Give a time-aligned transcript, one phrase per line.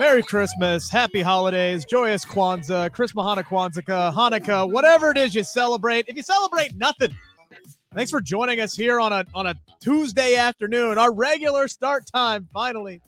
[0.00, 6.06] Merry Christmas, Happy Holidays, Joyous Kwanzaa, Chris Mahana Kwanzaa, Hanukkah, whatever it is you celebrate.
[6.08, 7.14] If you celebrate nothing,
[7.94, 10.96] thanks for joining us here on a on a Tuesday afternoon.
[10.96, 13.02] Our regular start time, finally,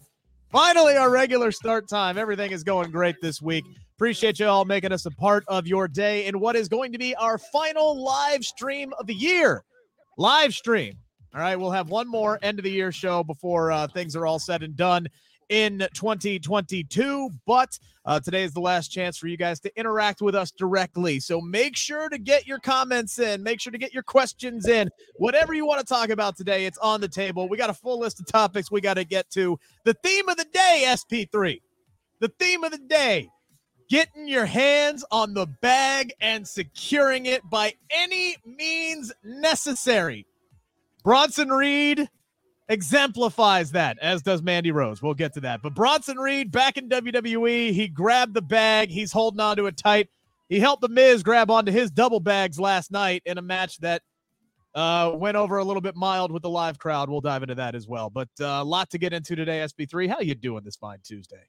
[0.50, 2.18] finally, our regular start time.
[2.18, 3.64] Everything is going great this week.
[3.96, 6.98] Appreciate you all making us a part of your day in what is going to
[6.98, 9.64] be our final live stream of the year.
[10.18, 10.98] Live stream.
[11.34, 14.26] All right, we'll have one more end of the year show before uh, things are
[14.26, 15.08] all said and done
[15.52, 17.30] in 2022.
[17.46, 21.20] But uh, today is the last chance for you guys to interact with us directly.
[21.20, 24.88] So make sure to get your comments in, make sure to get your questions in.
[25.16, 27.50] Whatever you want to talk about today, it's on the table.
[27.50, 29.58] We got a full list of topics we got to get to.
[29.84, 31.60] The theme of the day, SP3.
[32.20, 33.28] The theme of the day
[33.90, 40.26] getting your hands on the bag and securing it by any means necessary.
[41.04, 42.08] Bronson Reed
[42.72, 45.02] exemplifies that, as does Mandy Rose.
[45.02, 45.62] We'll get to that.
[45.62, 48.88] But Bronson Reed back in WWE, he grabbed the bag.
[48.88, 50.08] He's holding on to it tight.
[50.48, 54.02] He helped The Miz grab onto his double bags last night in a match that
[54.74, 57.10] uh, went over a little bit mild with the live crowd.
[57.10, 58.10] We'll dive into that as well.
[58.10, 60.08] But uh, a lot to get into today, SP3.
[60.08, 61.42] How you doing this fine Tuesday?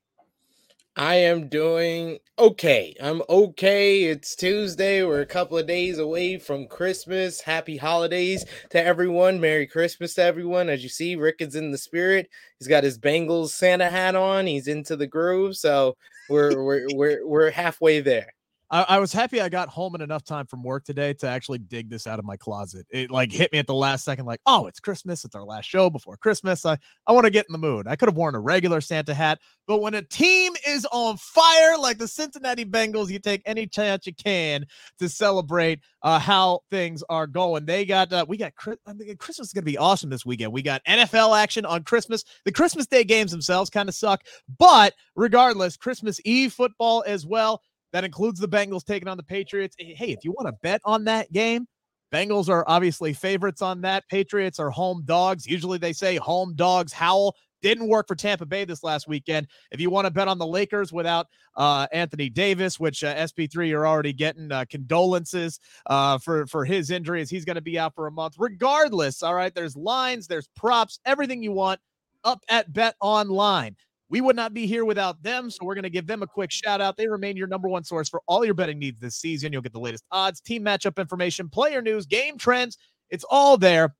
[0.96, 2.96] I am doing okay.
[3.02, 4.04] I'm okay.
[4.04, 5.04] It's Tuesday.
[5.04, 7.42] We're a couple of days away from Christmas.
[7.42, 9.42] Happy holidays to everyone.
[9.42, 10.70] Merry Christmas to everyone.
[10.70, 12.30] As you see, Rick is in the spirit.
[12.60, 14.46] He's got his Bengals Santa hat on.
[14.46, 15.56] He's into the groove.
[15.58, 15.98] So
[16.30, 18.32] we're we're we're we're halfway there.
[18.74, 21.60] I, I, was happy I got home in enough time from work today to actually
[21.60, 22.88] dig this out of my closet.
[22.90, 25.24] It like hit me at the last second, like, oh, it's Christmas.
[25.24, 26.66] It's our last show before Christmas.
[26.66, 27.88] I, I want to get in the mood.
[27.88, 29.38] I could have worn a regular Santa hat,
[29.68, 34.08] but when a team is on fire like the Cincinnati Bengals, you take any chance
[34.08, 34.66] you can
[34.98, 37.68] to celebrate uh, how things are going.
[37.68, 38.54] They got, uh, we got,
[38.88, 40.52] I mean, Christmas is going to be awesome this weekend.
[40.52, 42.24] We got NFL action on Christmas.
[42.44, 44.24] The Christmas Day games themselves kind of suck,
[44.58, 47.62] but regardless, Christmas Eve football as well.
[47.94, 49.76] That includes the Bengals taking on the Patriots.
[49.80, 51.68] Hey, if you want to bet on that game,
[52.12, 54.08] Bengals are obviously favorites on that.
[54.10, 55.48] Patriots are home dogs.
[55.48, 57.36] Usually they say home dogs howl.
[57.62, 59.48] Didn't work for Tampa Bay this last weekend.
[59.72, 63.70] If you want to bet on the Lakers without uh, Anthony Davis, which uh, SP3
[63.70, 67.96] you're already getting uh, condolences uh, for for his injuries, he's going to be out
[67.96, 68.36] for a month.
[68.38, 69.56] Regardless, all right.
[69.56, 71.80] There's lines, there's props, everything you want
[72.24, 73.76] up at Bet Online.
[74.14, 75.50] We would not be here without them.
[75.50, 76.98] So we're going to give them a quick shout out.
[76.98, 79.52] They remain your number one source for all your betting needs this season.
[79.52, 82.78] You'll get the latest odds, team matchup information, player news, game trends.
[83.10, 83.96] It's all there.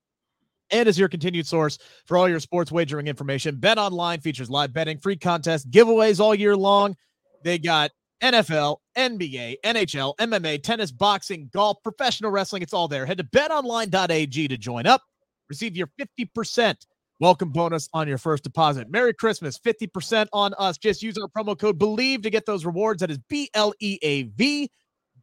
[0.70, 4.72] And is your continued source for all your sports wagering information, Bet Online features live
[4.72, 6.96] betting, free contests, giveaways all year long.
[7.44, 7.90] They got
[8.22, 12.62] NFL, NBA, NHL, MMA, tennis, boxing, golf, professional wrestling.
[12.62, 13.08] It's all there.
[13.08, 15.02] Head to betonline.ag to join up.
[15.50, 16.76] Receive your 50%
[17.24, 18.92] welcome bonus on your first deposit.
[18.92, 20.78] Merry Christmas, 50% on us.
[20.78, 23.00] Just use our promo code BLEAV to get those rewards.
[23.00, 24.70] That is B L E A V.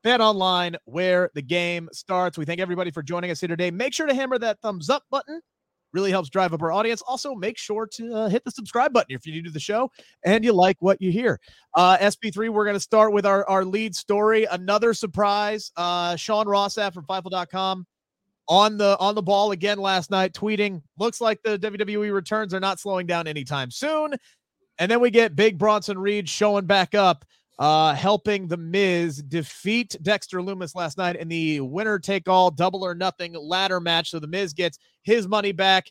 [0.02, 2.38] Bet online where the game starts.
[2.38, 3.70] We thank everybody for joining us here today.
[3.70, 5.42] Make sure to hammer that thumbs up button.
[5.92, 7.02] Really helps drive up our audience.
[7.06, 9.90] Also, make sure to uh, hit the subscribe button if you're new to the show
[10.24, 11.38] and you like what you hear.
[11.74, 14.46] Uh, SP3, we're going to start with our, our lead story.
[14.50, 15.70] Another surprise.
[15.76, 17.84] Uh, Sean Ross Sapp from Fightful.com
[18.50, 22.60] on the on the ball again last night, tweeting, looks like the WWE returns are
[22.60, 24.12] not slowing down anytime soon.
[24.78, 27.24] And then we get Big Bronson Reed showing back up,
[27.60, 32.84] uh, helping the Miz defeat Dexter Lumis last night in the winner take all double
[32.84, 34.10] or nothing ladder match.
[34.10, 35.90] So the Miz gets his money back.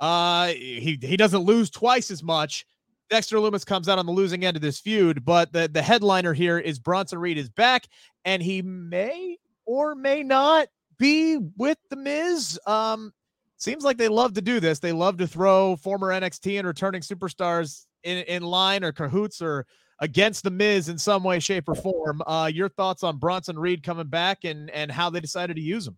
[0.00, 2.66] Uh, he he doesn't lose twice as much.
[3.08, 6.32] Dexter Lumis comes out on the losing end of this feud, but the, the headliner
[6.32, 7.86] here is Bronson Reed is back,
[8.24, 10.68] and he may or may not
[11.00, 12.60] be with the Miz.
[12.66, 13.12] Um,
[13.56, 14.78] seems like they love to do this.
[14.78, 19.66] They love to throw former NXT and returning superstars in, in line or cahoots or
[19.98, 22.22] against the Miz in some way, shape, or form.
[22.26, 25.88] Uh, your thoughts on Bronson Reed coming back and and how they decided to use
[25.88, 25.96] him?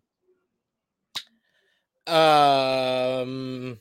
[2.05, 3.79] Um,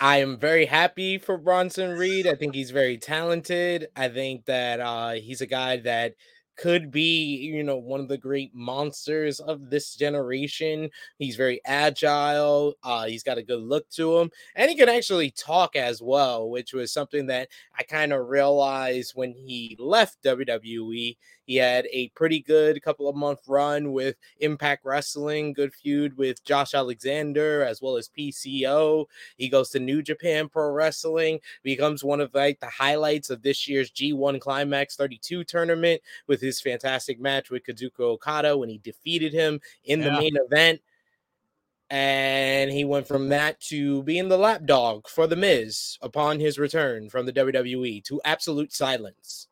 [0.00, 2.26] I am very happy for Bronson Reed.
[2.26, 3.88] I think he's very talented.
[3.96, 6.14] I think that uh, he's a guy that
[6.58, 10.90] could be, you know, one of the great monsters of this generation.
[11.18, 12.74] He's very agile.
[12.82, 16.50] Uh, he's got a good look to him, and he can actually talk as well,
[16.50, 21.16] which was something that I kind of realized when he left WWE.
[21.48, 26.44] He had a pretty good couple of month run with Impact Wrestling, good feud with
[26.44, 29.06] Josh Alexander as well as PCO.
[29.38, 33.66] He goes to New Japan Pro Wrestling, becomes one of like the highlights of this
[33.66, 39.32] year's G1 Climax 32 tournament with his fantastic match with Kazuchika Okada when he defeated
[39.32, 40.06] him in yeah.
[40.06, 40.80] the main event
[41.90, 47.08] and he went from that to being the lapdog for the Miz upon his return
[47.08, 49.48] from the WWE to absolute silence.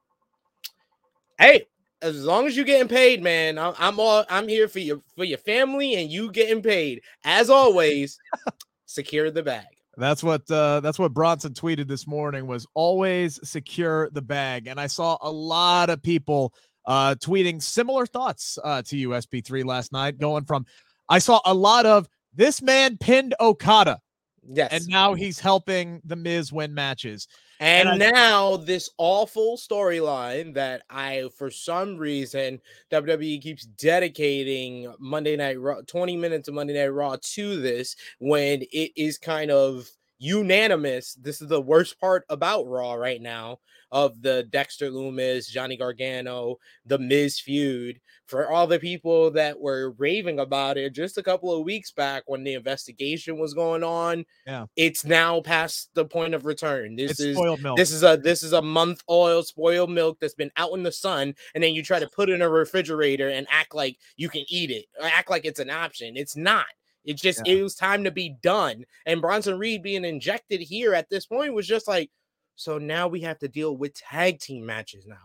[1.39, 1.67] Hey,
[2.03, 5.39] as long as you're getting paid, man, I'm all I'm here for you for your
[5.39, 7.03] family and you getting paid.
[7.25, 8.19] As always,
[8.87, 9.65] secure the bag.
[9.97, 14.79] That's what uh, that's what Bronson tweeted this morning was always secure the bag, and
[14.79, 16.53] I saw a lot of people
[16.87, 20.67] uh, tweeting similar thoughts uh, to USP three last night, going from
[21.09, 24.01] I saw a lot of this man pinned Okada.
[24.49, 24.71] Yes.
[24.73, 27.27] And now he's helping the Miz win matches.
[27.59, 32.61] And, and I, now this awful storyline that I, for some reason,
[32.93, 38.63] WWE keeps dedicating Monday Night Raw, 20 minutes of Monday Night Raw to this when
[38.73, 39.89] it is kind of
[40.19, 41.15] unanimous.
[41.15, 43.59] This is the worst part about Raw right now
[43.93, 48.01] of the Dexter Lumis, Johnny Gargano, the Miz feud.
[48.27, 52.25] For all the people that were raving about it just a couple of weeks back
[52.27, 56.97] when the investigation was going on, yeah, it's now past the point of return.
[56.97, 57.77] This it's is milk.
[57.77, 60.91] this is a this is a month old spoiled milk that's been out in the
[60.91, 64.29] sun, and then you try to put it in a refrigerator and act like you
[64.29, 66.17] can eat it, act like it's an option.
[66.17, 66.67] It's not.
[67.07, 67.55] It just yeah.
[67.55, 68.85] it was time to be done.
[69.07, 72.11] And Bronson Reed being injected here at this point was just like,
[72.57, 75.17] so now we have to deal with tag team matches now.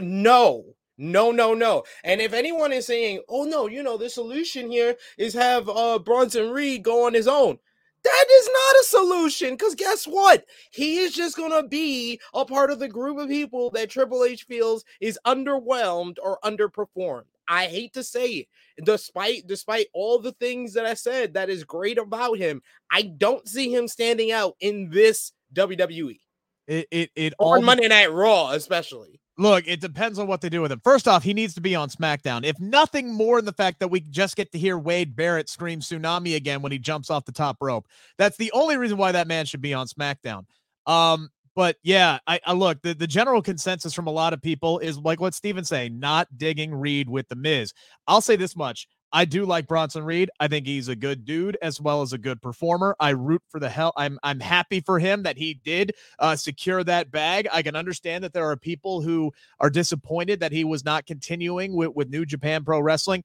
[0.00, 0.64] No,
[0.96, 1.84] no, no, no.
[2.04, 5.98] And if anyone is saying, oh no, you know, the solution here is have uh
[5.98, 7.58] Bronson Reed go on his own.
[8.02, 10.46] That is not a solution because guess what?
[10.70, 14.24] He is just going to be a part of the group of people that Triple
[14.24, 17.24] H feels is underwhelmed or underperformed.
[17.46, 18.48] I hate to say it.
[18.84, 23.46] Despite despite all the things that I said that is great about him, I don't
[23.46, 26.18] see him standing out in this WWE.
[26.66, 29.20] It it, it on all Monday Night Raw, especially.
[29.38, 30.82] Look, it depends on what they do with him.
[30.84, 32.44] First off, he needs to be on SmackDown.
[32.44, 35.80] If nothing more than the fact that we just get to hear Wade Barrett scream
[35.80, 37.86] tsunami again when he jumps off the top rope.
[38.18, 40.44] That's the only reason why that man should be on SmackDown.
[40.84, 44.78] Um, but yeah, I, I, look the, the general consensus from a lot of people
[44.78, 47.72] is like what Steven's saying, not digging Reed with the Miz.
[48.06, 48.86] I'll say this much.
[49.12, 50.30] I do like Bronson Reed.
[50.38, 52.94] I think he's a good dude as well as a good performer.
[53.00, 53.92] I root for the hell.
[53.96, 57.48] I'm I'm happy for him that he did uh, secure that bag.
[57.52, 61.74] I can understand that there are people who are disappointed that he was not continuing
[61.74, 63.24] with, with New Japan Pro Wrestling.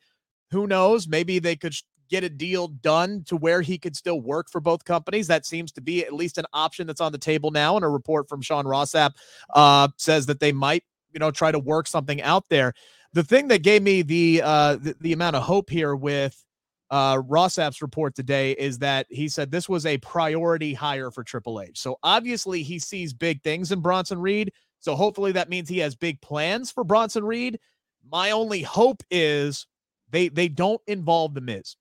[0.51, 1.07] Who knows?
[1.07, 1.75] Maybe they could
[2.09, 5.27] get a deal done to where he could still work for both companies.
[5.27, 7.75] That seems to be at least an option that's on the table now.
[7.75, 9.11] And a report from Sean Ross Sapp
[9.53, 12.73] uh, says that they might, you know, try to work something out there.
[13.15, 16.37] The thing that gave me the uh, the, the amount of hope here with
[16.91, 21.23] uh, Ross Sapp's report today is that he said this was a priority hire for
[21.23, 21.79] Triple H.
[21.79, 24.51] So obviously he sees big things in Bronson Reed.
[24.81, 27.57] So hopefully that means he has big plans for Bronson Reed.
[28.11, 29.65] My only hope is
[30.09, 31.77] they they don't involve the Miz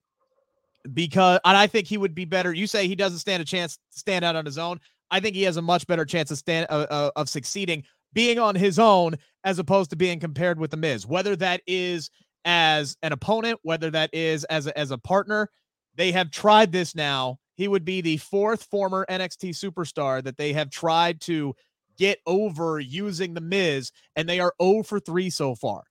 [0.93, 2.53] because and I think he would be better.
[2.53, 4.79] You say he doesn't stand a chance to stand out on his own.
[5.11, 7.83] I think he has a much better chance of stand uh, uh, of succeeding
[8.15, 11.05] being on his own as opposed to being compared with the Miz.
[11.05, 12.09] Whether that is
[12.45, 15.49] as an opponent, whether that is as a, as a partner,
[15.95, 17.37] they have tried this now.
[17.55, 21.53] He would be the fourth former NXT superstar that they have tried to
[21.97, 25.83] get over using the Miz, and they are 0 for 3 so far.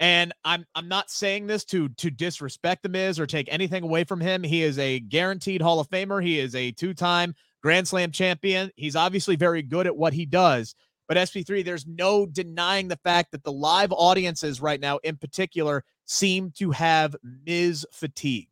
[0.00, 4.02] And I'm I'm not saying this to to disrespect the Miz or take anything away
[4.02, 4.42] from him.
[4.42, 6.22] He is a guaranteed Hall of Famer.
[6.22, 8.72] He is a two-time Grand Slam champion.
[8.76, 10.74] He's obviously very good at what he does.
[11.06, 15.84] But SP3, there's no denying the fact that the live audiences right now, in particular,
[16.06, 17.14] seem to have
[17.46, 18.48] Miz fatigue.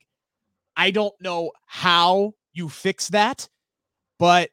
[0.77, 3.49] I don't know how you fix that,
[4.19, 4.51] but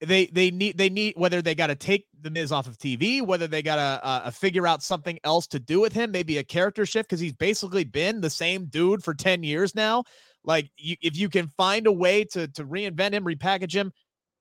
[0.00, 3.22] they they need they need whether they got to take the Miz off of TV,
[3.22, 6.44] whether they got to uh, figure out something else to do with him, maybe a
[6.44, 10.04] character shift because he's basically been the same dude for ten years now.
[10.44, 13.92] Like you, if you can find a way to to reinvent him, repackage him,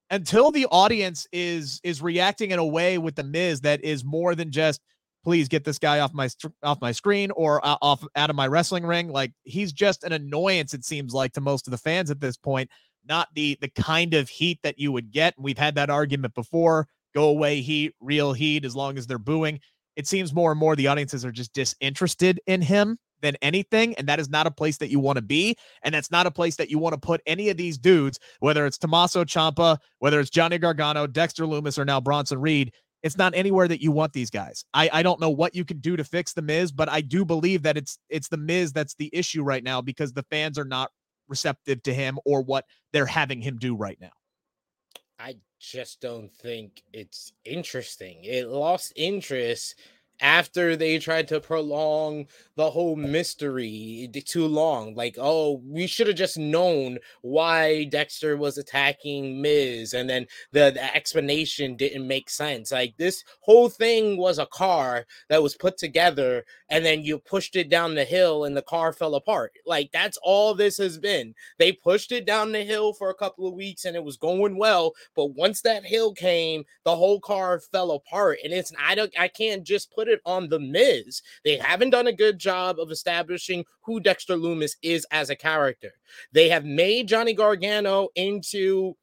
[0.10, 4.36] until the audience is is reacting in a way with the Miz that is more
[4.36, 4.82] than just
[5.24, 6.30] please get this guy off my
[6.64, 9.10] off my screen or uh, off out of my wrestling ring.
[9.10, 10.74] Like he's just an annoyance.
[10.74, 12.70] It seems like to most of the fans at this point
[13.08, 15.34] not the the kind of heat that you would get.
[15.38, 16.88] We've had that argument before.
[17.14, 19.60] Go away heat, real heat, as long as they're booing.
[19.96, 23.96] It seems more and more the audiences are just disinterested in him than anything.
[23.96, 25.56] And that is not a place that you want to be.
[25.84, 28.66] And that's not a place that you want to put any of these dudes, whether
[28.66, 32.72] it's Tommaso Ciampa, whether it's Johnny Gargano, Dexter Lumis, or now Bronson Reed.
[33.04, 34.66] It's not anywhere that you want these guys.
[34.74, 37.24] I, I don't know what you can do to fix the Miz, but I do
[37.24, 40.66] believe that it's it's the Miz that's the issue right now because the fans are
[40.66, 40.90] not
[41.28, 44.12] receptive to him or what they're having him do right now.
[45.20, 48.24] I just don't think it's interesting.
[48.24, 49.76] It lost interest
[50.20, 54.96] after they tried to prolong the whole mystery too long.
[54.96, 60.72] Like, oh, we should have just known why Dexter was attacking Miz, and then the,
[60.74, 62.72] the, explanation didn't make sense.
[62.72, 67.56] Like, this whole thing was a car that was put together, and then you pushed
[67.56, 69.52] it down the hill, and the car fell apart.
[69.66, 71.36] Like, that's all this has been.
[71.60, 74.58] They pushed it down the hill for a couple of weeks, and it was going
[74.58, 78.40] well, but once that hill came, the whole car fell apart.
[78.44, 81.22] And it's I don't I can't just put it on the Miz.
[81.44, 85.92] They haven't done a good job of establishing who Dexter Lumis is as a character.
[86.32, 88.96] They have made Johnny Gargano into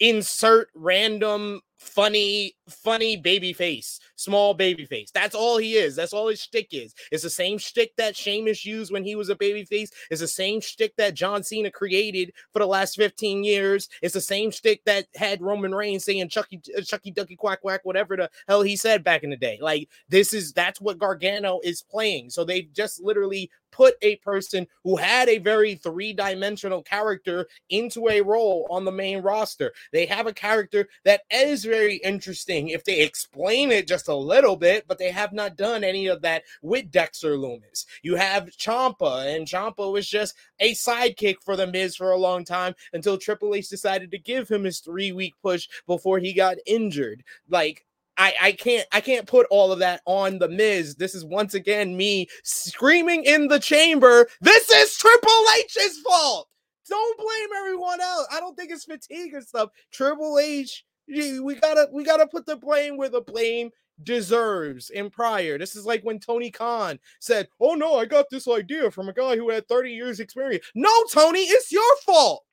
[0.00, 5.10] insert random funny, funny baby face, small baby face.
[5.12, 5.96] That's all he is.
[5.96, 6.94] That's all his shtick is.
[7.10, 9.90] It's the same shtick that Sheamus used when he was a baby face.
[10.10, 13.88] It's the same shtick that John Cena created for the last 15 years.
[14.02, 17.80] It's the same shtick that had Roman Reigns saying Chucky, uh, Chucky Ducky Quack Quack,
[17.84, 19.58] whatever the hell he said back in the day.
[19.60, 22.30] Like this is that's what Gargano is playing.
[22.30, 28.08] So they just literally put a person who had a very three dimensional character into
[28.08, 29.72] a role on the main roster.
[29.92, 34.56] They have a character that is very interesting if they explain it just a little
[34.56, 37.86] bit, but they have not done any of that with Dexter Lumis.
[38.02, 42.44] You have Ciampa, and Ciampa was just a sidekick for the Miz for a long
[42.44, 46.56] time until Triple H decided to give him his three week push before he got
[46.66, 47.22] injured.
[47.48, 47.84] Like,
[48.16, 50.96] I, I can't I can't put all of that on the Miz.
[50.96, 54.28] This is once again me screaming in the chamber.
[54.40, 56.48] This is Triple H's fault.
[56.88, 58.26] Don't blame everyone else.
[58.30, 59.70] I don't think it's fatigue and stuff.
[59.92, 63.70] Triple H, we gotta we gotta put the blame where the blame
[64.02, 65.58] deserves in prior.
[65.58, 69.12] This is like when Tony Khan said, Oh no, I got this idea from a
[69.12, 70.64] guy who had 30 years experience.
[70.74, 72.44] No, Tony, it's your fault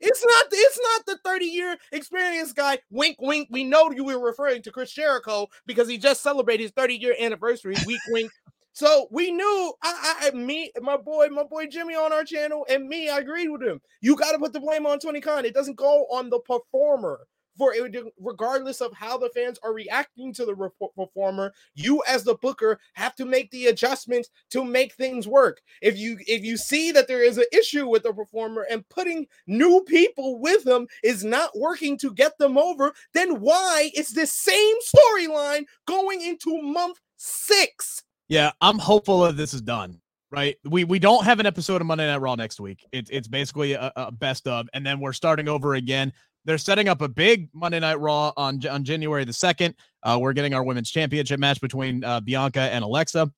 [0.00, 2.78] it's not it's not the 30 year experience guy.
[2.90, 3.48] Wink, wink.
[3.50, 7.14] We know you were referring to Chris Jericho because he just celebrated his 30 year
[7.20, 7.74] anniversary.
[7.86, 8.30] Wink, wink.
[8.72, 12.88] So we knew I, I me my boy my boy Jimmy on our channel and
[12.88, 13.80] me I agreed with him.
[14.00, 15.44] You got to put the blame on Tony Khan.
[15.44, 17.26] It doesn't go on the performer
[17.56, 22.34] for it, regardless of how the fans are reacting to the performer you as the
[22.36, 26.92] booker have to make the adjustments to make things work if you if you see
[26.92, 31.24] that there is an issue with the performer and putting new people with them is
[31.24, 36.98] not working to get them over then why is this same storyline going into month
[37.16, 40.56] six yeah i'm hopeful that this is done right?
[40.64, 42.84] We we don't have an episode of Monday Night Raw next week.
[42.92, 46.12] It's it's basically a, a, best of, and then we're starting over again
[46.46, 49.74] they're setting up a big Monday Night Raw on on January the second.
[50.02, 53.30] Uh, we're getting our women's championship match between uh, Bianca and Alexa.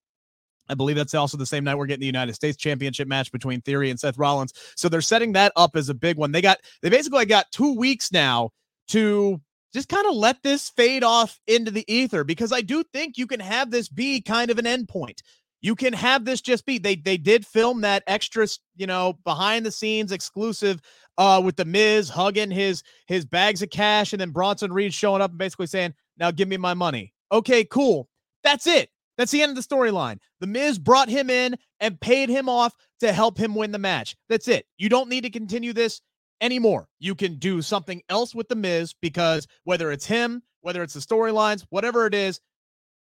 [0.68, 3.62] I believe that's also the same night we're getting the United States Championship match between
[3.62, 4.52] Theory and Seth Rollins.
[4.76, 6.30] So they're setting that up as a big one.
[6.30, 8.50] They got they basically got two weeks now
[8.88, 9.40] to
[9.72, 13.26] just kind of let this fade off into the ether because I do think you
[13.26, 15.20] can have this be kind of an endpoint.
[15.60, 18.46] You can have this just be they they did film that extra,
[18.76, 20.80] you know, behind the scenes exclusive
[21.16, 25.20] uh, with the Miz hugging his his bags of cash, and then Bronson Reed showing
[25.20, 28.08] up and basically saying, "Now give me my money." Okay, cool.
[28.44, 28.90] That's it.
[29.16, 30.18] That's the end of the storyline.
[30.40, 34.16] The Miz brought him in and paid him off to help him win the match.
[34.28, 34.64] That's it.
[34.78, 36.00] You don't need to continue this
[36.40, 36.88] anymore.
[37.00, 41.00] You can do something else with the Miz because whether it's him, whether it's the
[41.00, 42.40] storylines, whatever it is,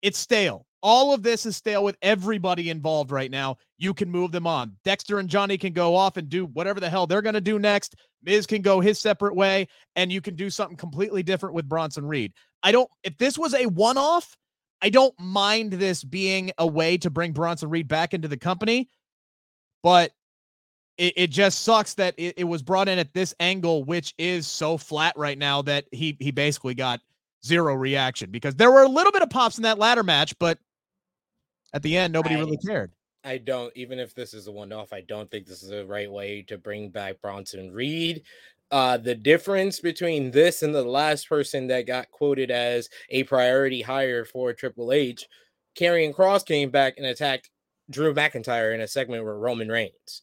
[0.01, 0.67] it's stale.
[0.83, 3.57] All of this is stale with everybody involved right now.
[3.79, 4.77] You can move them on.
[4.85, 7.59] Dexter and Johnny can go off and do whatever the hell they're going to do
[7.59, 7.97] next.
[8.23, 12.07] Miz can go his separate way, and you can do something completely different with Bronson
[12.07, 12.33] Reed.
[12.63, 14.37] I don't, if this was a one off,
[14.83, 18.89] I don't mind this being a way to bring Bronson Reed back into the company,
[19.83, 20.13] but
[20.97, 24.47] it, it just sucks that it, it was brought in at this angle, which is
[24.47, 27.01] so flat right now that he he basically got
[27.45, 30.59] zero reaction because there were a little bit of pops in that ladder match, but
[31.73, 32.93] at the end, nobody I, really cared.
[33.25, 35.87] I don't, even if this is a one off, I don't think this is the
[35.87, 38.23] right way to bring back Bronson Reed.
[38.71, 43.83] Uh, the difference between this and the last person that got quoted as a priority
[43.83, 45.27] hire for Triple H,
[45.77, 47.51] Karrion Kross came back and attacked
[47.91, 50.23] Drew McIntyre in a segment with Roman Reigns.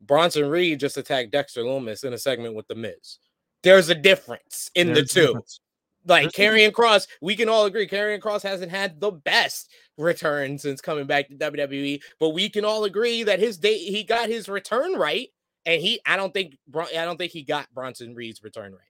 [0.00, 3.18] Bronson Reed just attacked Dexter Lumis in a segment with The Miz.
[3.62, 5.26] There's a difference in There's the two.
[5.28, 5.60] Difference.
[6.08, 10.80] Like Karrion Kross, we can all agree Karrion Kross hasn't had the best return since
[10.80, 14.48] coming back to WWE, but we can all agree that his date he got his
[14.48, 15.28] return right,
[15.64, 18.80] and he I don't think I don't think he got Bronson Reed's return right.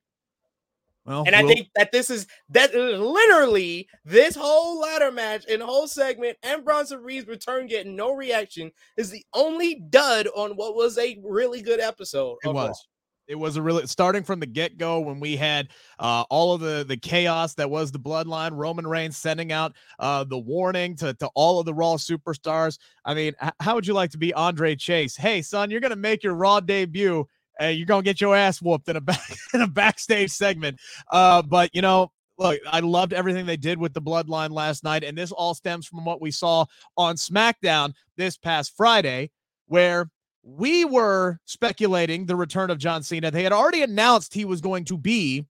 [1.04, 5.86] Well, and I think that this is that literally this whole ladder match and whole
[5.86, 10.98] segment and Bronson Reed's return getting no reaction is the only dud on what was
[10.98, 12.38] a really good episode.
[12.42, 12.88] It was.
[13.28, 15.68] It was a really starting from the get go when we had
[15.98, 18.50] uh, all of the the chaos that was the bloodline.
[18.52, 22.78] Roman Reigns sending out uh, the warning to to all of the Raw superstars.
[23.04, 25.16] I mean, h- how would you like to be Andre Chase?
[25.16, 27.26] Hey, son, you're gonna make your Raw debut
[27.60, 29.20] uh, you're gonna get your ass whooped in a back
[29.54, 30.78] in a backstage segment.
[31.10, 35.04] Uh, but you know, look, I loved everything they did with the bloodline last night,
[35.04, 36.66] and this all stems from what we saw
[36.96, 39.30] on SmackDown this past Friday,
[39.66, 40.10] where
[40.48, 43.32] we were speculating the return of John Cena.
[43.32, 45.44] They had already announced he was going to be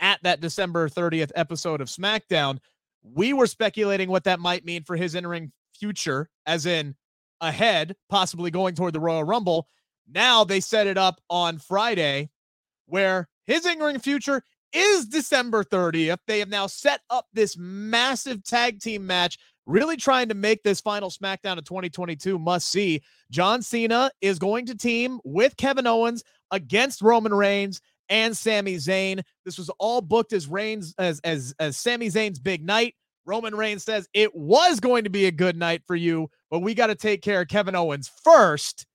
[0.00, 2.58] at that December 30th episode of SmackDown.
[3.04, 6.96] We were speculating what that might mean for his entering future, as in
[7.40, 9.68] ahead, possibly going toward the Royal Rumble.
[10.12, 12.30] Now they set it up on Friday
[12.86, 14.42] where his in future
[14.72, 16.18] is December 30th.
[16.26, 20.80] They have now set up this massive tag team match, really trying to make this
[20.80, 23.02] final SmackDown of 2022 must see.
[23.30, 29.22] John Cena is going to team with Kevin Owens against Roman Reigns and Sami Zayn.
[29.44, 32.94] This was all booked as Reigns as as as Sami Zayn's big night.
[33.24, 36.74] Roman Reigns says it was going to be a good night for you, but we
[36.74, 38.86] got to take care of Kevin Owens first.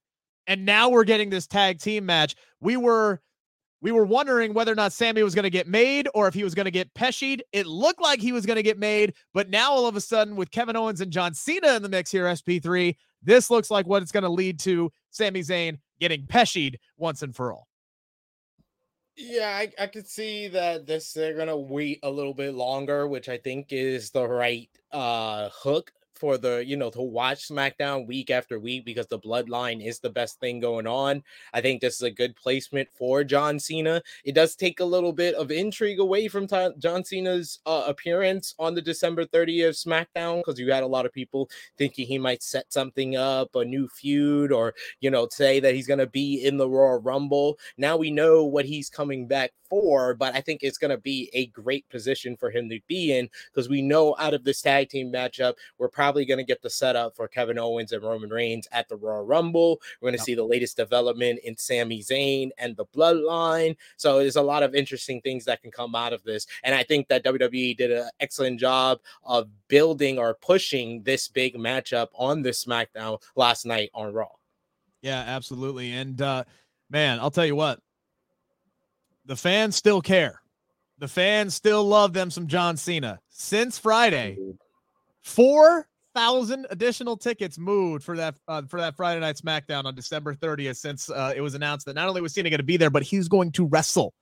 [0.48, 2.36] And now we're getting this tag team match.
[2.62, 3.22] We were
[3.82, 6.44] we were wondering whether or not Sami was going to get made or if he
[6.44, 7.42] was going to get peshied.
[7.52, 10.36] It looked like he was going to get made, but now all of a sudden,
[10.36, 14.02] with Kevin Owens and John Cena in the mix here, SP3, this looks like what
[14.02, 17.68] it's going to lead to Sami Zayn getting peshied once and for all.
[19.18, 23.30] Yeah, I, I could see that this they're gonna wait a little bit longer, which
[23.30, 28.30] I think is the right uh hook for the you know to watch SmackDown week
[28.30, 31.24] after week because the bloodline is the best thing going on.
[31.52, 34.04] I think this is a good placement for John Cena.
[34.24, 36.48] It does take a little bit of intrigue away from
[36.78, 41.12] John Cena's uh, appearance on the December 30th SmackDown because you had a lot of
[41.12, 41.50] people
[41.80, 45.88] thinking he might set something up, a new feud, or you know say that he's
[45.88, 47.58] going to be in the Royal Rumble.
[47.78, 51.30] Now we know what he's coming back for, but I think it's going to be
[51.32, 54.90] a great position for him to be in because we know out of this tag
[54.90, 58.68] team matchup, we're probably going to get the setup for Kevin Owens and Roman Reigns
[58.74, 59.80] at the Royal Rumble.
[60.02, 60.26] We're going to yep.
[60.26, 63.78] see the latest development in Sami Zayn and the Bloodline.
[63.96, 66.48] So there's a lot of interesting things that can come out of this.
[66.64, 71.56] And I think that WWE did an excellent job of building or pushing this big
[71.56, 74.28] matchup on this SmackDown last night on Raw.
[75.02, 75.94] Yeah, absolutely.
[75.94, 76.44] And uh
[76.90, 77.80] man, I'll tell you what,
[79.32, 80.42] the fans still care.
[80.98, 83.18] The fans still love them some John Cena.
[83.30, 84.38] Since Friday,
[85.22, 90.36] four thousand additional tickets moved for that uh, for that Friday night SmackDown on December
[90.36, 90.76] 30th.
[90.76, 93.04] Since uh, it was announced that not only was Cena going to be there, but
[93.04, 94.14] he's going to wrestle.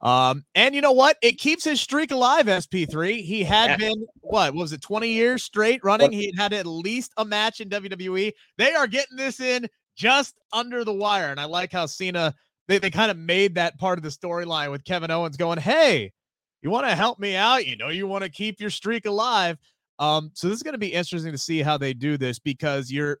[0.00, 1.18] Um, and you know what?
[1.20, 2.46] It keeps his streak alive.
[2.46, 3.22] SP3.
[3.22, 3.76] He had yeah.
[3.76, 6.12] been what, what was it, 20 years straight running?
[6.12, 8.32] He had at least a match in WWE.
[8.56, 12.34] They are getting this in just under the wire, and I like how Cena
[12.68, 16.12] they, they kind of made that part of the storyline with Kevin Owens going, Hey,
[16.62, 17.66] you want to help me out?
[17.66, 19.58] You know, you want to keep your streak alive.
[19.98, 22.90] Um, so this is going to be interesting to see how they do this because
[22.90, 23.18] you're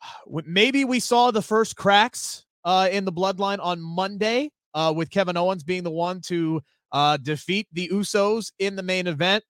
[0.46, 5.36] maybe we saw the first cracks uh, in the bloodline on Monday uh, with Kevin
[5.36, 6.60] Owens being the one to
[6.92, 9.44] uh, defeat the Usos in the main event.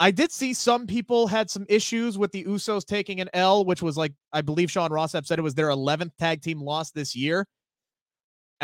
[0.00, 3.82] I did see some people had some issues with the Usos taking an L, which
[3.82, 6.90] was like I believe Sean Ross Sapp said it was their 11th tag team loss
[6.90, 7.46] this year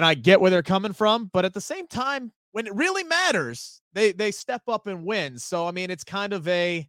[0.01, 3.05] and I get where they're coming from, but at the same time, when it really
[3.05, 5.39] matters, they they step up and win.
[5.39, 6.89] So I mean, it's kind of a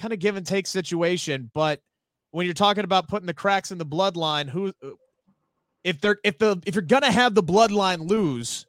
[0.00, 1.50] kind of give and take situation.
[1.52, 1.82] But
[2.30, 4.92] when you're talking about putting the cracks in the bloodline, who uh,
[5.84, 8.64] if they're if the if you're gonna have the bloodline lose,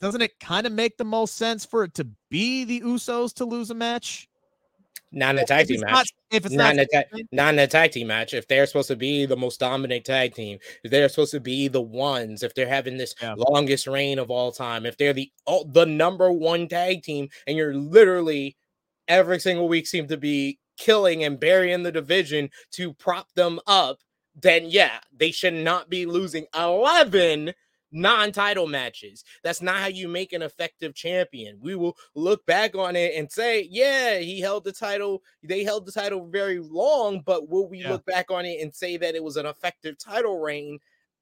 [0.00, 3.44] doesn't it kind of make the most sense for it to be the Usos to
[3.44, 4.28] lose a match?
[5.12, 5.92] Not in a tag team match.
[5.92, 8.46] Not, if it's not, not, in a ta- not in a tag team match, if
[8.46, 11.80] they're supposed to be the most dominant tag team, if they're supposed to be the
[11.80, 13.34] ones, if they're having this yeah.
[13.36, 15.30] longest reign of all time, if they're the
[15.66, 18.56] the number one tag team, and you're literally
[19.08, 23.98] every single week seem to be killing and burying the division to prop them up,
[24.40, 27.52] then yeah, they should not be losing 11
[27.92, 29.24] non-title matches.
[29.42, 31.58] That's not how you make an effective champion.
[31.60, 35.22] We will look back on it and say, yeah, he held the title.
[35.42, 37.90] They held the title very long, but will we yeah.
[37.90, 40.78] look back on it and say that it was an effective title reign?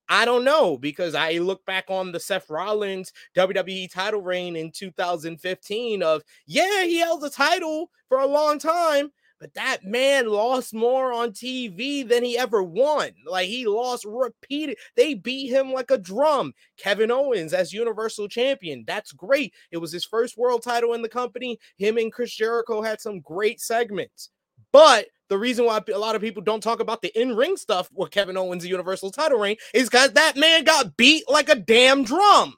[0.09, 4.71] I don't know because I look back on the Seth Rollins WWE title reign in
[4.71, 10.75] 2015 of yeah, he held the title for a long time, but that man lost
[10.75, 13.11] more on TV than he ever won.
[13.27, 14.79] Like he lost repeated.
[14.97, 16.55] They beat him like a drum.
[16.77, 18.85] Kevin Owens as Universal Champion.
[18.87, 19.55] That's great.
[19.71, 21.59] It was his first world title in the company.
[21.77, 24.31] Him and Chris Jericho had some great segments.
[24.73, 28.11] But the reason why a lot of people don't talk about the in-ring stuff with
[28.11, 32.57] Kevin Owens' Universal title reign is because that man got beat like a damn drum.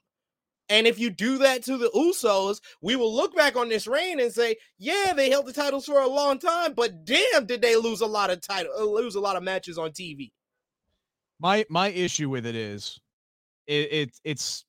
[0.71, 4.21] And if you do that to the Usos, we will look back on this reign
[4.21, 7.75] and say, yeah, they held the titles for a long time, but damn, did they
[7.75, 10.31] lose a lot of title, uh, lose a lot of matches on TV.
[11.41, 13.01] My my issue with it is,
[13.67, 14.65] it, it it's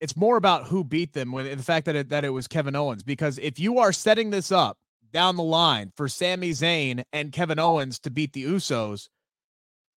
[0.00, 2.74] it's more about who beat them with the fact that it, that it was Kevin
[2.74, 3.02] Owens.
[3.02, 4.78] Because if you are setting this up
[5.12, 9.08] down the line for Sami Zayn and Kevin Owens to beat the Usos,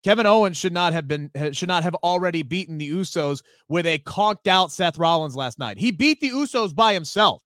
[0.03, 3.99] Kevin Owens should not have been should not have already beaten the Usos with a
[3.99, 5.77] conked out Seth Rollins last night.
[5.77, 7.41] He beat the Usos by himself.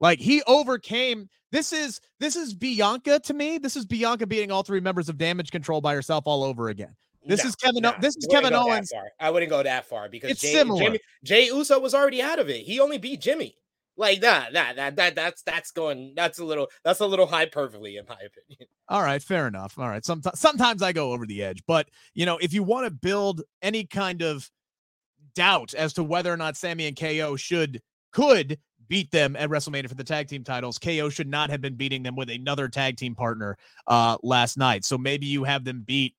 [0.00, 3.58] Like he overcame this is this is Bianca to me.
[3.58, 6.94] This is Bianca beating all three members of Damage Control by herself all over again.
[7.26, 7.82] This no, is Kevin.
[7.82, 8.90] No, this is Kevin Owens.
[9.18, 10.82] I wouldn't go that far because it's Jay, similar.
[10.82, 12.62] Jimmy, Jay Uso was already out of it.
[12.64, 13.56] He only beat Jimmy.
[14.00, 16.14] Like that, that, that, that, that's that's going.
[16.16, 16.68] That's a little.
[16.84, 18.66] That's a little hyperbole, in my opinion.
[18.88, 19.78] All right, fair enough.
[19.78, 22.86] All right, sometimes sometimes I go over the edge, but you know, if you want
[22.86, 24.50] to build any kind of
[25.34, 28.58] doubt as to whether or not Sami and KO should could
[28.88, 30.78] beat them at WrestleMania for the tag team titles.
[30.78, 34.86] KO should not have been beating them with another tag team partner uh last night.
[34.86, 36.14] So maybe you have them beat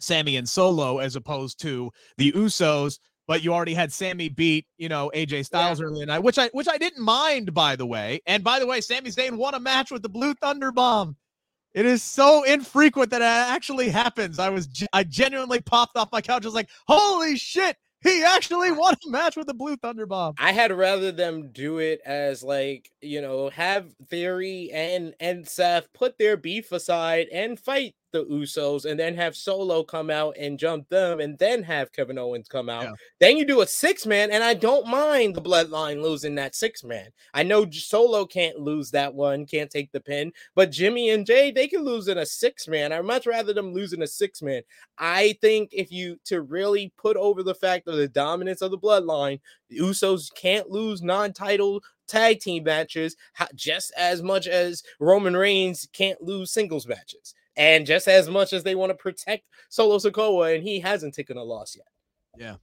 [0.00, 4.88] Sami and Solo as opposed to the Usos but you already had Sami beat, you
[4.88, 5.86] know, AJ Styles yeah.
[5.86, 8.20] early in the night, which I which I didn't mind, by the way.
[8.26, 11.16] And by the way, Sami Zayn won a match with the Blue Thunder Bomb.
[11.74, 14.38] It is so infrequent that it actually happens.
[14.38, 16.44] I was I genuinely popped off my couch.
[16.44, 20.34] I was like, holy shit, he actually won a match with the Blue Thunder Bomb.
[20.38, 25.92] I had rather them do it as like, you know, have Theory and and Seth
[25.92, 30.58] put their beef aside and fight the Usos and then have Solo come out and
[30.58, 32.84] jump them and then have Kevin Owens come out.
[32.84, 32.92] Yeah.
[33.20, 36.84] Then you do a six man, and I don't mind the bloodline losing that six
[36.84, 37.08] man.
[37.34, 41.50] I know Solo can't lose that one, can't take the pin, but Jimmy and Jay,
[41.50, 42.92] they can lose in a six man.
[42.92, 44.62] I'd much rather them lose in a six man.
[44.98, 48.78] I think if you to really put over the fact of the dominance of the
[48.78, 53.16] bloodline, the Usos can't lose non title tag team matches
[53.54, 57.34] just as much as Roman Reigns can't lose singles matches.
[57.56, 61.36] And just as much as they want to protect Solo Sikoa, and he hasn't taken
[61.36, 61.86] a loss yet.
[62.36, 62.56] Yeah.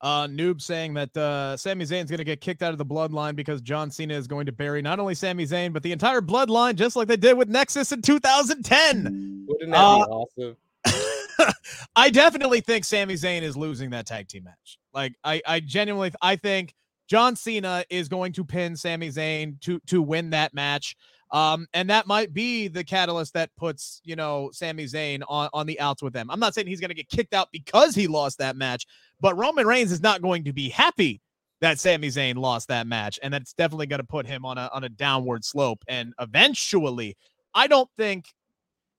[0.00, 2.86] Uh, Noob saying that uh, Sami Zayn is going to get kicked out of the
[2.86, 6.20] bloodline because John Cena is going to bury not only Sami Zayn, but the entire
[6.20, 9.46] bloodline, just like they did with Nexus in 2010.
[9.48, 10.56] Wouldn't that uh, be awesome?
[11.96, 14.78] I definitely think Sami Zayn is losing that tag team match.
[14.94, 16.74] Like, I, I genuinely, I think
[17.08, 20.94] John Cena is going to pin Sami Zayn to to win that match.
[21.30, 25.66] Um, and that might be the catalyst that puts, you know, Sami Zayn on, on
[25.66, 26.30] the outs with them.
[26.30, 28.86] I'm not saying he's going to get kicked out because he lost that match,
[29.20, 31.20] but Roman Reigns is not going to be happy
[31.60, 33.18] that Sami Zayn lost that match.
[33.22, 35.84] And that's definitely going to put him on a, on a downward slope.
[35.88, 37.16] And eventually,
[37.54, 38.26] I don't think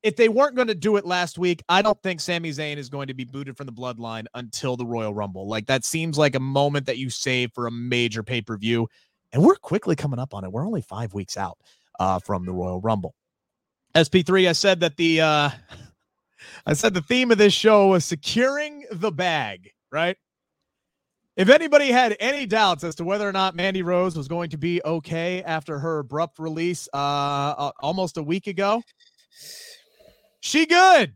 [0.04, 2.90] if they weren't going to do it last week, I don't think Sami Zayn is
[2.90, 5.48] going to be booted from the bloodline until the Royal Rumble.
[5.48, 8.88] Like that seems like a moment that you save for a major pay per view.
[9.32, 10.52] And we're quickly coming up on it.
[10.52, 11.58] We're only five weeks out
[12.00, 13.14] uh, from the Royal Rumble.
[13.96, 15.50] SP3, I said that the uh,
[16.66, 20.18] I said the theme of this show was securing the bag, right?
[21.36, 24.58] If anybody had any doubts as to whether or not Mandy Rose was going to
[24.58, 28.84] be okay after her abrupt release uh, almost a week ago,
[30.42, 31.16] she good.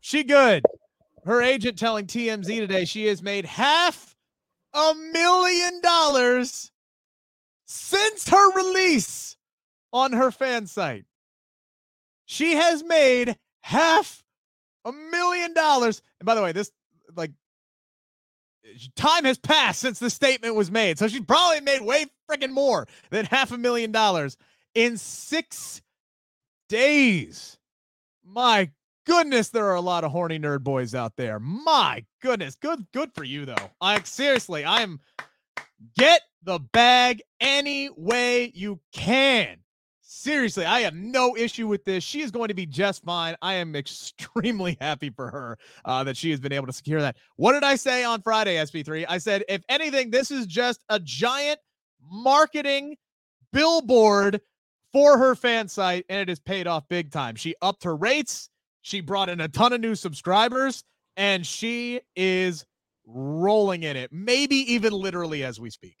[0.00, 0.62] She good.
[1.24, 4.14] Her agent telling TMZ today she has made half
[4.74, 6.70] a million dollars
[7.66, 9.36] since her release
[9.92, 11.04] on her fan site.
[12.26, 14.22] She has made half
[14.84, 16.02] a million dollars.
[16.20, 16.70] And by the way, this
[17.16, 17.32] like
[18.96, 20.98] time has passed since the statement was made.
[20.98, 24.36] So she's probably made way freaking more than half a million dollars
[24.74, 25.82] in six
[26.68, 27.58] days.
[28.24, 28.70] My
[29.06, 31.40] goodness, there are a lot of horny nerd boys out there.
[31.40, 32.54] My goodness.
[32.54, 33.70] Good, good for you though.
[33.80, 35.00] I seriously, I am
[35.96, 39.59] get the bag any way you can.
[40.20, 42.04] Seriously, I have no issue with this.
[42.04, 43.36] She is going to be just fine.
[43.40, 45.56] I am extremely happy for her
[45.86, 47.16] uh, that she has been able to secure that.
[47.36, 49.06] What did I say on Friday, SP3?
[49.08, 51.58] I said, if anything, this is just a giant
[52.02, 52.98] marketing
[53.50, 54.42] billboard
[54.92, 57.34] for her fan site, and it has paid off big time.
[57.34, 58.50] She upped her rates,
[58.82, 60.84] she brought in a ton of new subscribers,
[61.16, 62.66] and she is
[63.06, 65.96] rolling in it, maybe even literally as we speak.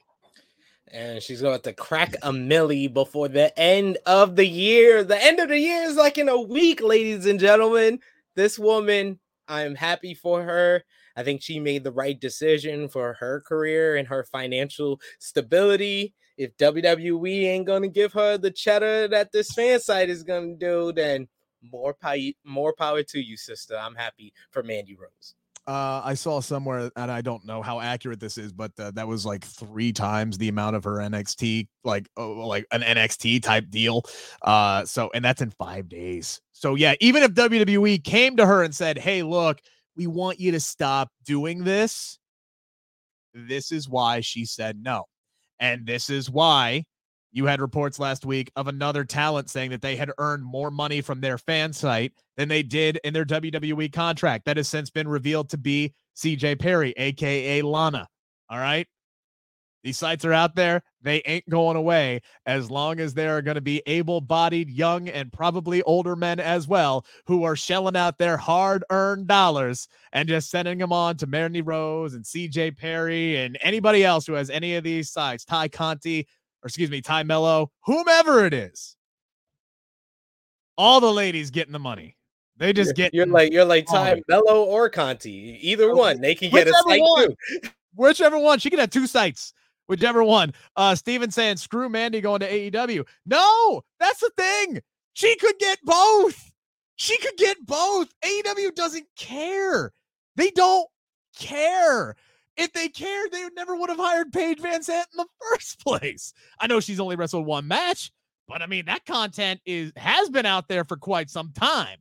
[0.92, 5.04] And she's going to crack a millie before the end of the year.
[5.04, 8.00] The end of the year is like in a week, ladies and gentlemen.
[8.36, 10.84] This woman, I'm happy for her.
[11.16, 16.14] I think she made the right decision for her career and her financial stability.
[16.36, 20.92] If WWE ain't gonna give her the cheddar that this fan site is gonna do,
[20.92, 21.28] then
[21.62, 23.76] more power, more power to you, sister.
[23.76, 25.34] I'm happy for Mandy Rose.
[25.66, 29.06] Uh, I saw somewhere, and I don't know how accurate this is, but uh, that
[29.06, 33.68] was like three times the amount of her NXT, like oh, like an NXT type
[33.70, 34.02] deal.
[34.42, 36.40] Uh, so and that's in five days.
[36.52, 39.60] So yeah, even if WWE came to her and said, "Hey, look,
[39.96, 42.18] we want you to stop doing this,"
[43.34, 45.04] this is why she said no,
[45.60, 46.84] and this is why
[47.32, 51.00] you had reports last week of another talent saying that they had earned more money
[51.00, 54.44] from their fan site than they did in their WWE contract.
[54.44, 58.08] That has since been revealed to be CJ Perry, aka Lana.
[58.48, 58.86] All right.
[59.82, 60.82] These sites are out there.
[61.00, 65.08] They ain't going away as long as there are going to be able bodied, young,
[65.08, 70.28] and probably older men as well who are shelling out their hard earned dollars and
[70.28, 74.50] just sending them on to Mandy Rose and CJ Perry and anybody else who has
[74.50, 75.46] any of these sites.
[75.46, 76.26] Tay Conti,
[76.62, 78.96] or excuse me, Tay Melo, whomever it is.
[80.76, 82.16] All the ladies getting the money.
[82.56, 85.58] They just get you're like you're like Tay Melo or Conti.
[85.62, 86.20] Either one.
[86.20, 87.28] They can get a site one.
[87.28, 87.70] too.
[87.94, 88.58] Whichever one.
[88.58, 89.54] She can have two sites.
[89.86, 90.52] Whichever one.
[90.76, 93.06] Uh Steven saying screw Mandy going to AEW.
[93.24, 94.80] No, that's the thing.
[95.14, 96.52] She could get both.
[96.96, 98.12] She could get both.
[98.22, 99.92] AEW doesn't care.
[100.36, 100.86] They don't
[101.38, 102.14] care.
[102.60, 106.34] If they cared, they never would have hired Paige Van VanZant in the first place.
[106.60, 108.12] I know she's only wrestled one match,
[108.46, 111.98] but I mean that content is has been out there for quite some time.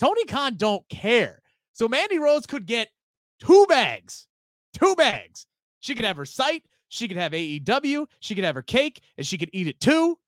[0.00, 1.40] Tony Khan don't care.
[1.74, 2.88] So Mandy Rose could get
[3.38, 4.26] two bags.
[4.74, 5.46] Two bags.
[5.78, 9.26] She could have her site, she could have AEW, she could have her cake, and
[9.26, 10.18] she could eat it too.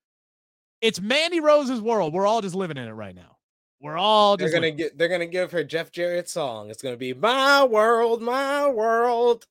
[0.81, 2.13] It's Mandy Rose's world.
[2.13, 3.37] We're all just living in it right now.
[3.81, 6.69] We're all just they're gonna get they're gonna give her Jeff Jarrett song.
[6.69, 9.45] It's gonna be my world, my world.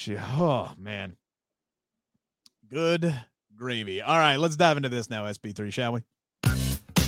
[0.00, 1.18] She, oh man,
[2.70, 3.14] good
[3.54, 4.00] gravy.
[4.00, 6.00] All right, let's dive into this now, SP3, shall we?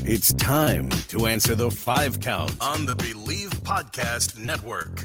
[0.04, 5.02] It's time to answer the five count on the Bleav Podcast Network.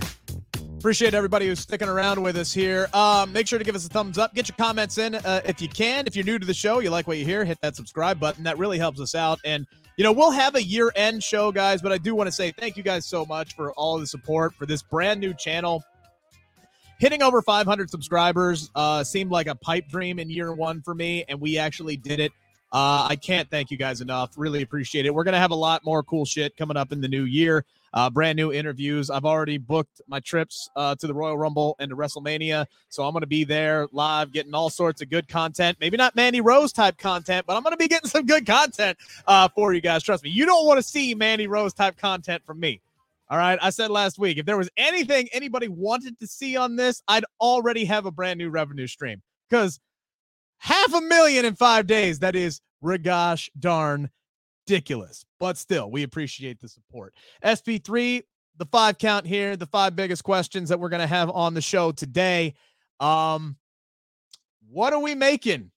[0.78, 2.90] Appreciate everybody who's sticking around with us here.
[2.94, 4.36] Um, make sure to give us a thumbs up.
[4.36, 6.08] Get your comments in uh, if you can.
[6.08, 8.44] If you're new to the show, you like what you hear, hit that subscribe button.
[8.44, 9.40] That really helps us out.
[9.46, 12.34] And you know, we'll have a year end show, guys, but I do want to
[12.34, 15.86] say thank you guys so much for all the support for this brand new channel
[17.00, 21.26] hitting over 500 subscribers uh, seemed like a pipe dream in year one for me,
[21.28, 22.32] and we actually did it.
[22.72, 24.32] Uh, I can't thank you guys enough.
[24.36, 25.14] Really appreciate it.
[25.14, 27.66] We're going to have a lot more cool shit coming up in the new year.
[27.94, 29.10] Uh, brand new interviews.
[29.10, 32.66] I've already booked my trips uh, to the Royal Rumble and to WrestleMania.
[32.90, 35.78] So I'm going to be there live, getting all sorts of good content.
[35.80, 38.98] Maybe not Mandy Rose type content, but I'm going to be getting some good content
[39.26, 40.04] uh, for you guys.
[40.04, 40.30] Trust me.
[40.30, 42.82] You don't want to see Mandy Rose type content from me.
[43.30, 43.60] All right.
[43.62, 47.26] I said last week, if there was anything anybody wanted to see on this, I'd
[47.42, 49.80] already have a brand new revenue stream because
[50.60, 54.10] half a million in five days, that is regosh darn
[54.68, 55.26] ridiculous.
[55.40, 57.14] But still, we appreciate the support.
[57.44, 58.24] SP3,
[58.58, 61.62] the five count here, the five biggest questions that we're going to have on the
[61.62, 62.54] show today.
[63.00, 63.58] Um,
[64.70, 65.72] what are we making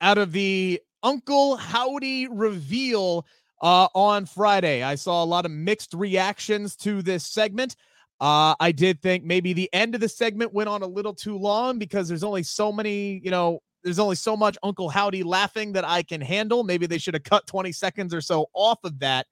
[0.00, 3.26] out of the Uncle Howdy reveal
[3.60, 4.82] uh, on Friday.
[4.82, 7.76] I saw a lot of mixed reactions to this segment.
[8.20, 11.36] Uh, I did think maybe the end of the segment went on a little too
[11.36, 15.72] long because there's only so many, you know, there's only so much Uncle Howdy laughing
[15.72, 16.64] that I can handle.
[16.64, 19.26] Maybe they should have cut 20 seconds or so off of that.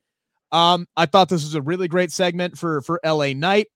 [0.52, 3.66] Um, I thought this was a really great segment for for LA Knight.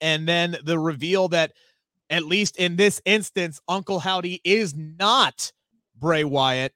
[0.00, 1.52] And then the reveal that
[2.10, 5.52] at least in this instance, Uncle Howdy is not
[5.96, 6.72] Bray Wyatt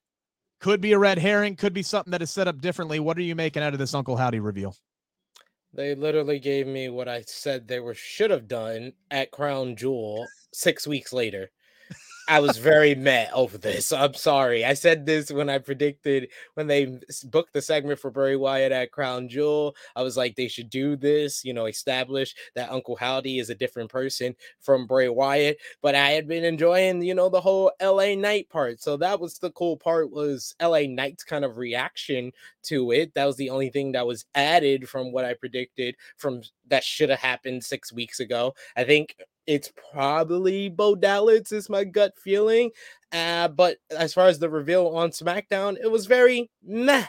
[0.61, 3.01] could be a red herring, could be something that is set up differently.
[3.01, 4.77] What are you making out of this Uncle Howdy reveal?
[5.73, 10.27] They literally gave me what I said they were should have done at Crown Jewel
[10.53, 11.51] six weeks later.
[12.31, 13.91] I was very mad over this.
[13.93, 14.65] I'm sorry.
[14.65, 18.93] I said this when I predicted when they booked the segment for Bray Wyatt at
[18.93, 19.75] Crown Jewel.
[19.97, 23.55] I was like, they should do this, you know, establish that Uncle Howdy is a
[23.57, 25.59] different person from Bray Wyatt.
[25.83, 28.81] But I had been enjoying, you know, the whole LA Knight part.
[28.81, 32.31] So that was the cool part was LA Knight's kind of reaction
[32.63, 33.13] to it.
[33.15, 37.11] That was the only thing that was added from what I predicted from that should
[37.11, 38.55] have happened six weeks ago.
[38.77, 39.17] I think
[39.51, 42.71] it's probably Bo Dallas is my gut feeling.
[43.11, 47.05] Uh, but as far as the reveal on SmackDown, it was very meh.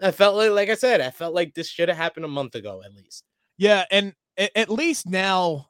[0.00, 2.54] I felt like, like I said, I felt like this should have happened a month
[2.54, 3.24] ago at least.
[3.58, 5.66] Yeah, and at least now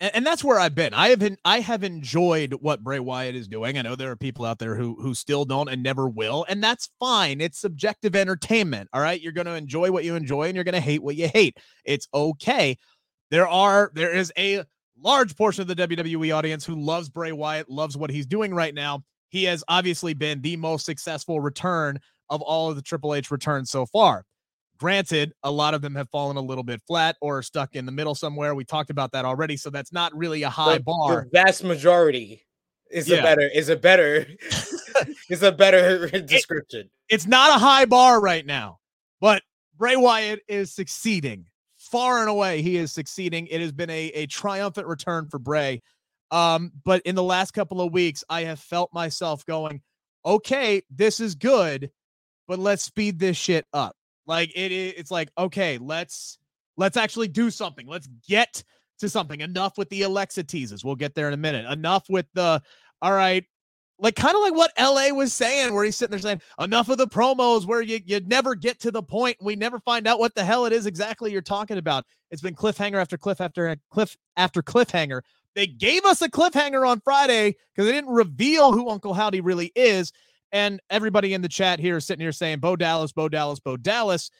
[0.00, 0.94] and, that's where I've been.
[0.94, 3.76] I have been, I have enjoyed what Bray Wyatt is doing.
[3.76, 6.62] I know there are people out there who who still don't and never will, and
[6.62, 7.40] that's fine.
[7.40, 8.88] It's subjective entertainment.
[8.92, 11.16] All right, you're going to enjoy what you enjoy, and you're going to hate what
[11.16, 11.58] you hate.
[11.84, 12.76] It's okay.
[13.30, 14.64] There are there is a
[15.00, 18.74] large portion of the WWE audience who loves Bray Wyatt, loves what he's doing right
[18.74, 19.04] now.
[19.28, 21.98] He has obviously been the most successful return
[22.30, 24.24] of all of the Triple H returns so far.
[24.78, 27.92] Granted, a lot of them have fallen a little bit flat or stuck in the
[27.92, 28.54] middle somewhere.
[28.54, 31.28] We talked about that already, so that's not really a high the, bar.
[31.32, 32.44] The vast majority
[32.90, 33.18] is yeah.
[33.18, 34.26] a better is a better
[35.30, 36.80] is a better description.
[36.80, 38.78] It, it's not a high bar right now,
[39.20, 39.42] but
[39.76, 41.46] Bray Wyatt is succeeding
[41.94, 42.60] far and away.
[42.60, 43.46] He is succeeding.
[43.46, 45.80] It has been a, a triumphant return for Bray.
[46.32, 49.80] Um, but in the last couple of weeks, I have felt myself going,
[50.26, 51.92] okay, this is good,
[52.48, 53.94] but let's speed this shit up.
[54.26, 56.38] Like it, it's like okay, let's
[56.76, 57.86] let's actually do something.
[57.86, 58.64] Let's get
[58.98, 59.40] to something.
[59.40, 60.84] Enough with the Alexa teases.
[60.84, 61.64] We'll get there in a minute.
[61.70, 62.60] Enough with the
[63.02, 63.44] all right,
[63.98, 66.98] like kind of like what LA was saying, where he's sitting there saying, enough of
[66.98, 69.36] the promos where you you never get to the point.
[69.40, 72.04] We never find out what the hell it is exactly you're talking about.
[72.30, 75.22] It's been cliffhanger after cliff after uh, cliff after cliffhanger.
[75.54, 79.70] They gave us a cliffhanger on Friday because they didn't reveal who Uncle Howdy really
[79.76, 80.12] is.
[80.50, 83.76] And everybody in the chat here is sitting here saying Bo Dallas, Bo Dallas, Bo
[83.76, 84.30] Dallas.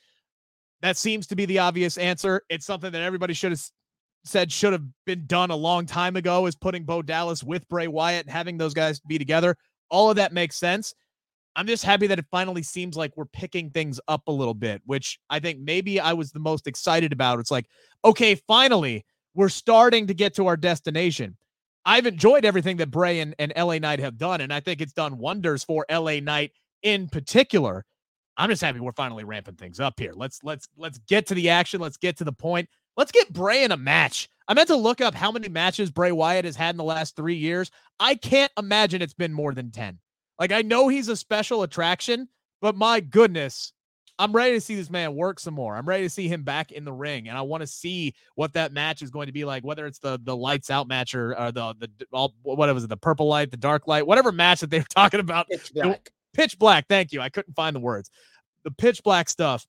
[0.82, 2.42] That seems to be the obvious answer.
[2.48, 3.62] It's something that everybody should have
[4.24, 7.86] said should have been done a long time ago is putting Bo Dallas with Bray
[7.86, 9.56] Wyatt and having those guys be together.
[9.90, 10.94] All of that makes sense.
[11.56, 14.82] I'm just happy that it finally seems like we're picking things up a little bit,
[14.86, 17.38] which I think maybe I was the most excited about.
[17.38, 17.66] It's like,
[18.04, 21.36] okay, finally, we're starting to get to our destination.
[21.84, 24.92] I've enjoyed everything that Bray and, and LA Knight have done, and I think it's
[24.92, 27.84] done wonders for LA Knight in particular.
[28.36, 30.12] I'm just happy we're finally ramping things up here.
[30.14, 31.80] Let's let's let's get to the action.
[31.80, 32.68] Let's get to the point.
[32.96, 34.28] Let's get Bray in a match.
[34.46, 37.16] I meant to look up how many matches Bray Wyatt has had in the last
[37.16, 37.70] three years.
[37.98, 39.98] I can't imagine it's been more than 10.
[40.38, 42.28] Like, I know he's a special attraction,
[42.60, 43.72] but my goodness,
[44.18, 45.76] I'm ready to see this man work some more.
[45.76, 48.52] I'm ready to see him back in the ring, and I want to see what
[48.52, 49.64] that match is going to be like.
[49.64, 52.90] Whether it's the the lights out match or, or the the all what was it,
[52.90, 55.48] the purple light, the dark light, whatever match that they were talking about.
[55.48, 56.10] Pitch black.
[56.32, 56.86] Pitch black.
[56.88, 57.20] Thank you.
[57.20, 58.10] I couldn't find the words.
[58.62, 59.66] The pitch black stuff.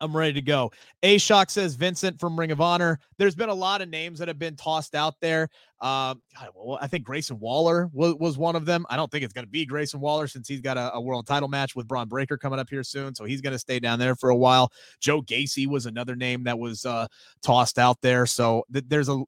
[0.00, 0.72] I'm ready to go.
[1.02, 2.98] A Shock says Vincent from Ring of Honor.
[3.18, 5.48] There's been a lot of names that have been tossed out there.
[5.80, 6.22] Um,
[6.54, 8.84] well, I think Grayson Waller was, was one of them.
[8.90, 11.26] I don't think it's going to be Grayson Waller since he's got a, a, world
[11.26, 13.14] title match with Bron Breakker coming up here soon.
[13.14, 14.70] So he's going to stay down there for a while.
[15.00, 17.06] Joe Gacy was another name that was uh,
[17.42, 18.26] tossed out there.
[18.26, 19.22] So th- there's a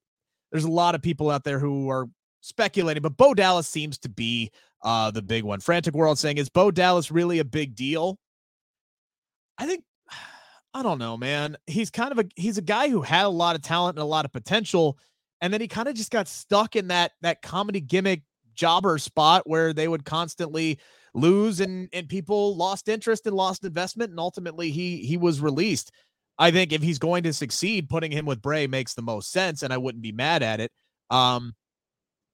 [0.50, 2.07] there's a lot of people out there who are
[2.40, 4.50] speculating, but Bo Dallas seems to be
[4.83, 5.61] uh, the big one.
[5.61, 8.18] Frantic World saying, is Bo Dallas really a big deal?
[9.59, 9.85] I think
[10.79, 11.57] I don't know, man.
[11.67, 14.07] He's kind of a he's a guy who had a lot of talent and a
[14.07, 14.97] lot of potential,
[15.41, 18.23] and then he kind of just got stuck in that that comedy gimmick
[18.55, 20.79] jobber spot where they would constantly
[21.14, 25.91] lose and and people lost interest and lost investment, and ultimately he he was released.
[26.38, 29.64] I think if he's going to succeed, putting him with Bray makes the most sense,
[29.64, 30.71] and I wouldn't be mad at it.
[31.11, 31.55] Um,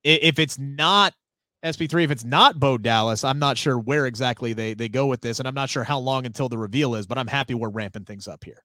[0.02, 1.14] if it's not
[1.64, 2.04] SP3.
[2.04, 5.38] If it's not Bo Dallas, I'm not sure where exactly they they go with this,
[5.38, 7.06] and I'm not sure how long until the reveal is.
[7.06, 8.62] But I'm happy we're ramping things up here.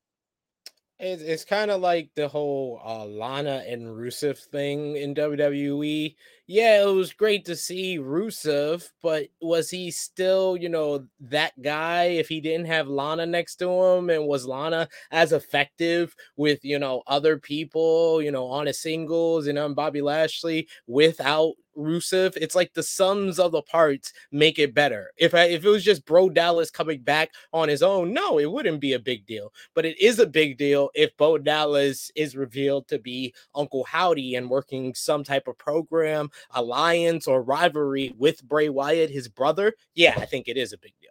[1.00, 6.14] It's, it's kind of like the whole uh, Lana and Rusev thing in WWE.
[6.46, 12.06] Yeah, it was great to see Rusev, but was he still, you know, that guy
[12.06, 14.10] if he didn't have Lana next to him?
[14.10, 19.48] And was Lana as effective with, you know, other people, you know, on a singles
[19.48, 22.38] and on Bobby Lashley without Rusev.
[22.38, 25.12] It's like the sums of the parts make it better.
[25.18, 28.52] If I, if it was just Bo Dallas coming back on his own, no, it
[28.52, 29.54] wouldn't be a big deal.
[29.74, 34.36] But it is a big deal if Bo Dallas is revealed to be Uncle Howdy
[34.36, 39.74] and working some type of program, alliance, or rivalry with Bray Wyatt, his brother.
[39.96, 41.10] Yeah, I think it is a big deal.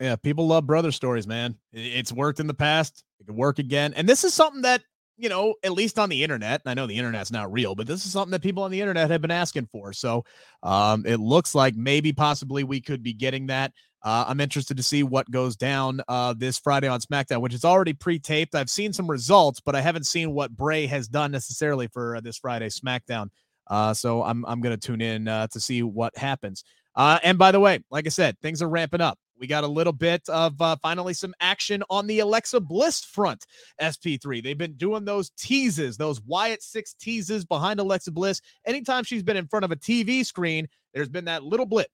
[0.00, 1.56] Yeah, people love brother stories, man.
[1.72, 3.04] It's worked in the past.
[3.20, 3.94] It could work again.
[3.94, 4.82] And this is something that
[5.16, 7.86] you know, at least on the internet, and I know the internet's not real, but
[7.86, 9.92] this is something that people on the internet have been asking for.
[9.92, 10.24] So
[10.62, 13.72] um, it looks like maybe possibly we could be getting that.
[14.02, 17.64] Uh, I'm interested to see what goes down uh, this Friday on SmackDown, which is
[17.64, 18.54] already pre-taped.
[18.54, 22.20] I've seen some results, but I haven't seen what Bray has done necessarily for uh,
[22.20, 23.30] this Friday SmackDown.
[23.66, 26.64] Uh, so I'm I'm going to tune in uh, to see what happens.
[26.94, 29.18] Uh, and by the way, like I said, things are ramping up.
[29.38, 33.46] We got a little bit of uh, finally some action on the Alexa Bliss front,
[33.80, 34.42] SP3.
[34.42, 38.40] They've been doing those teases, those Wyatt Six teases behind Alexa Bliss.
[38.64, 41.88] Anytime she's been in front of a TV screen, there's been that little blip,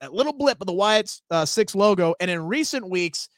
[0.00, 2.14] that little blip of the Wyatt uh, Six logo.
[2.20, 3.28] And in recent weeks,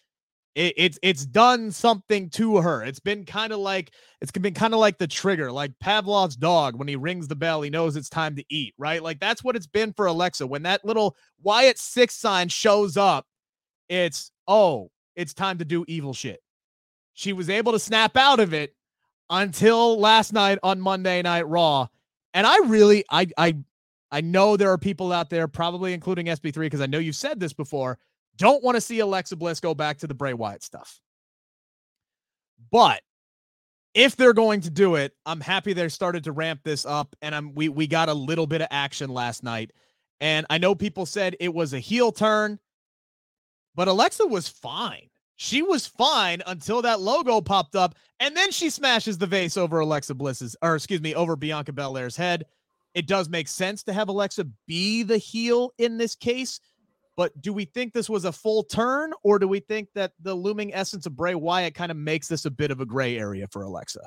[0.57, 2.82] it, it's it's done something to her.
[2.82, 3.92] It's been kind of like
[4.22, 6.76] it's been kind of like the trigger, like Pavlov's dog.
[6.76, 9.02] When he rings the bell, he knows it's time to eat, right?
[9.02, 10.46] Like that's what it's been for Alexa.
[10.46, 13.26] When that little Wyatt six sign shows up,
[13.89, 16.41] it's oh, it's time to do evil shit.
[17.14, 18.74] She was able to snap out of it
[19.30, 21.89] until last night on Monday Night Raw,
[22.34, 23.57] and I really, I, I,
[24.12, 27.41] I know there are people out there, probably including SP3, because I know you've said
[27.41, 27.99] this before
[28.37, 31.01] don't want to see Alexa Bliss go back to the Bray Wyatt stuff.
[32.70, 33.01] But
[33.95, 37.34] if they're going to do it, I'm happy they started to ramp this up and
[37.34, 39.72] I'm we we got a little bit of action last night.
[40.20, 42.59] And I know people said it was a heel turn,
[43.77, 45.09] but Alexa was fine.
[45.37, 49.79] She was fine until that logo popped up, and then she smashes the vase over
[49.79, 52.47] Alexa Bliss's, or excuse me, over Bianca Belair's head.
[52.95, 56.59] It does make sense to have Alexa be the heel in this case
[57.16, 60.35] but do we think this was a full turn, or do we think that the
[60.35, 63.47] looming essence of Bray Wyatt kind of makes this a bit of a gray area
[63.49, 64.07] for Alexa?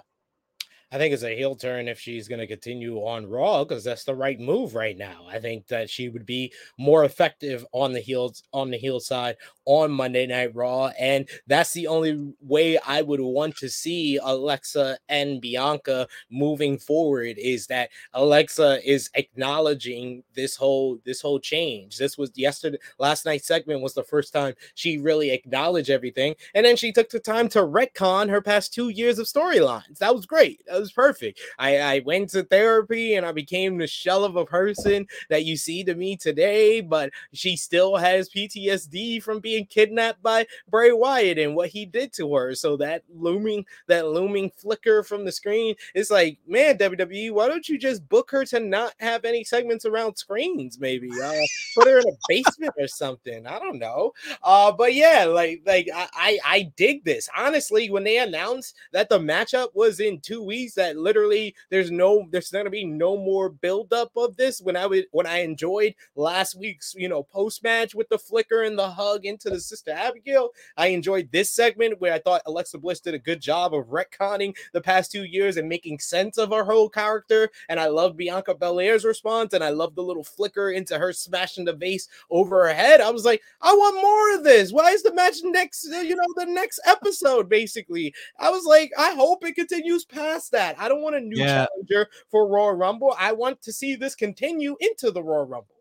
[0.92, 4.06] I think it's a heel turn if she's going to continue on Raw because that's
[4.06, 5.28] the right move right now.
[5.30, 9.38] I think that she would be more effective on the heels on the heel side
[9.66, 14.98] on Monday Night Raw, and that's the only way I would want to see Alexa
[15.10, 17.38] and Bianca moving forward.
[17.38, 22.00] Is that Alexa is acknowledging this whole this whole change.
[22.00, 26.66] This was yesterday last night's segment was the first time she really acknowledged everything, and
[26.66, 30.00] then she took the time to retcon her past two years of storylines.
[30.00, 30.64] That was great.
[30.66, 31.40] That was perfect.
[31.58, 35.58] I, I went to therapy and I became the shell of a person that you
[35.58, 41.38] see to me today, but she still has PTSD from being kidnapped by Bray Wyatt
[41.38, 42.56] and what he did to her.
[42.56, 47.68] So that looming, that looming flicker from the screen is like, man, WWE, why don't
[47.68, 50.80] you just book her to not have any segments around screens?
[50.80, 51.34] Maybe uh,
[51.76, 53.46] put her in a basement or something.
[53.46, 54.14] I don't know.
[54.44, 57.90] Uh, but yeah, like like I, I I dig this honestly.
[57.90, 62.52] When they announced that the matchup was in two weeks that literally there's no there's
[62.52, 64.62] gonna be no more buildup of this.
[64.62, 68.64] When I would when I enjoyed last week's you know post match with the flicker
[68.64, 72.78] and the hug into the sister Abigail, I enjoyed this segment where I thought Alexa
[72.78, 76.52] Bliss did a good job of retconning the past two years and making sense of
[76.52, 77.50] her whole character.
[77.68, 81.66] And I love Bianca Belair's response, and I love the little flicker into her smashing
[81.66, 83.02] the vase over her head.
[83.02, 84.72] I was like, I want more of this.
[84.72, 85.86] Why is the match next?
[85.86, 88.14] You know, the next episode basically.
[88.40, 90.80] I was like, I hope it continues past that that.
[90.80, 91.66] I don't want a new yeah.
[91.66, 93.16] challenger for Royal Rumble.
[93.18, 95.76] I want to see this continue into the Royal Rumble.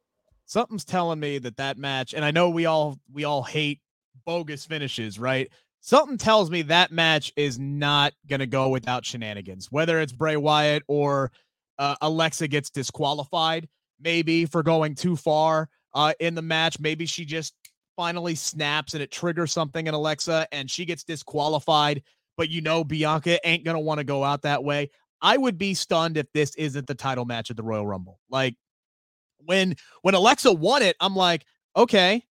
[0.47, 3.81] Something's telling me that that match, and I know we all we all hate
[4.24, 5.51] bogus finishes, right?
[5.81, 9.70] Something tells me that match is not going to go without shenanigans.
[9.70, 11.33] Whether it's Bray Wyatt or
[11.79, 13.68] uh, Alexa gets disqualified,
[14.01, 16.81] maybe for going too far uh, in the match.
[16.81, 17.55] Maybe she just
[17.97, 22.03] finally snaps and it triggers something in Alexa and she gets disqualified
[22.39, 24.91] but you know Bianca ain't to want to go out that way.
[25.20, 28.20] I would be stunned if this isn't the title match at the Royal Rumble.
[28.30, 28.55] Like
[29.45, 31.45] when when Alexa won it, I'm like,
[31.76, 32.22] okay,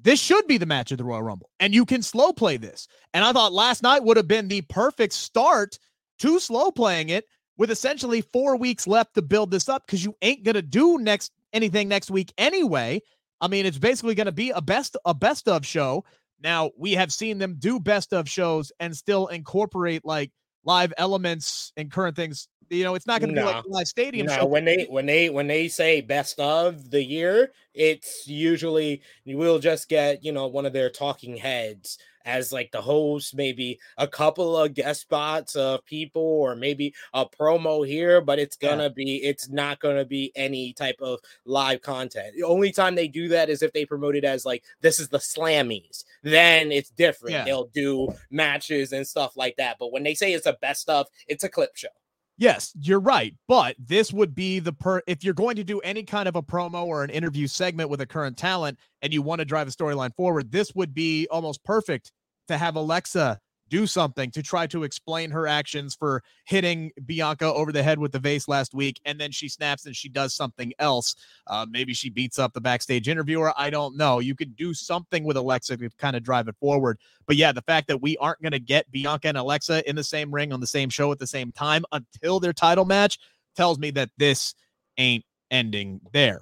[0.00, 1.50] this should be the match of the Royal Rumble.
[1.60, 2.88] And you can slow play this.
[3.12, 5.78] And I thought last night would have been the perfect start
[6.20, 7.26] to slow playing it
[7.58, 11.30] with essentially 4 weeks left to build this up cuz you ain't to do next
[11.52, 13.02] anything next week anyway.
[13.42, 16.04] I mean, it's basically to be a best a best of show
[16.42, 20.30] now, we have seen them do best of shows and still incorporate like
[20.64, 22.48] live elements and current things.
[22.70, 23.46] You know, it's not going to no.
[23.46, 24.46] be like a live stadium no, show.
[24.46, 29.58] When they when they when they say best of the year, it's usually you will
[29.58, 34.08] just get you know one of their talking heads as like the host, maybe a
[34.08, 38.88] couple of guest spots of people, or maybe a promo here, but it's gonna yeah.
[38.88, 42.34] be it's not gonna be any type of live content.
[42.34, 45.08] The only time they do that is if they promote it as like this is
[45.08, 47.34] the slammies, then it's different.
[47.34, 47.44] Yeah.
[47.44, 49.76] They'll do matches and stuff like that.
[49.78, 51.88] But when they say it's a best of, it's a clip show.
[52.36, 53.34] Yes, you're right.
[53.46, 56.42] But this would be the per if you're going to do any kind of a
[56.42, 59.70] promo or an interview segment with a current talent and you want to drive a
[59.70, 62.10] storyline forward, this would be almost perfect
[62.48, 63.38] to have Alexa
[63.68, 68.12] do something to try to explain her actions for hitting Bianca over the head with
[68.12, 69.00] the vase last week.
[69.04, 71.16] And then she snaps and she does something else.
[71.46, 73.52] Uh, maybe she beats up the backstage interviewer.
[73.56, 74.20] I don't know.
[74.20, 76.98] You could do something with Alexa to kind of drive it forward.
[77.26, 80.04] But yeah, the fact that we aren't going to get Bianca and Alexa in the
[80.04, 83.18] same ring on the same show at the same time until their title match
[83.56, 84.54] tells me that this
[84.98, 86.40] ain't ending there.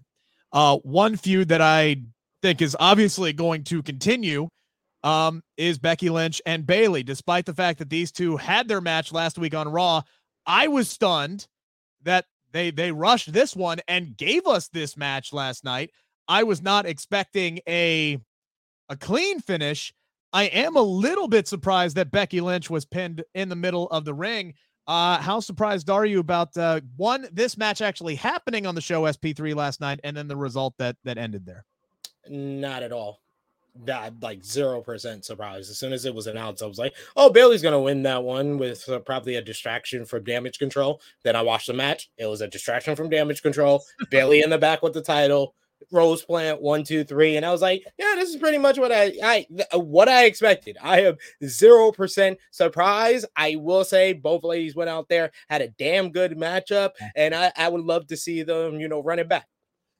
[0.52, 1.96] Uh, one feud that I
[2.42, 4.48] think is obviously going to continue
[5.02, 7.02] um, is Becky Lynch and Bayley.
[7.02, 10.02] Despite the fact that these two had their match last week on Raw,
[10.46, 11.46] I was stunned
[12.02, 15.90] that they they rushed this one and gave us this match last night.
[16.28, 18.18] I was not expecting a
[18.88, 19.94] a clean finish,
[20.32, 24.04] I am a little bit surprised that Becky Lynch was pinned in the middle of
[24.04, 24.54] the ring.
[24.86, 29.02] Uh, how surprised are you about uh, one this match actually happening on the show
[29.02, 31.64] SP3 last night, and then the result that that ended there?
[32.28, 33.20] Not at all.
[33.84, 35.70] That like zero percent surprised.
[35.70, 38.58] As soon as it was announced, I was like, "Oh, Bayley's gonna win that one
[38.58, 42.10] with uh, probably a distraction from Damage Control." Then I watched the match.
[42.18, 43.82] It was a distraction from Damage Control.
[44.10, 45.54] Bayley in the back with the title.
[45.90, 48.92] Rose Plant one, two, three, and I was like, "Yeah, this is pretty much what
[48.92, 53.24] I, I, uh, what I expected." I have zero percent surprise.
[53.36, 57.52] I will say both ladies went out there had a damn good matchup, and I,
[57.56, 59.46] I would love to see them, you know, run it back.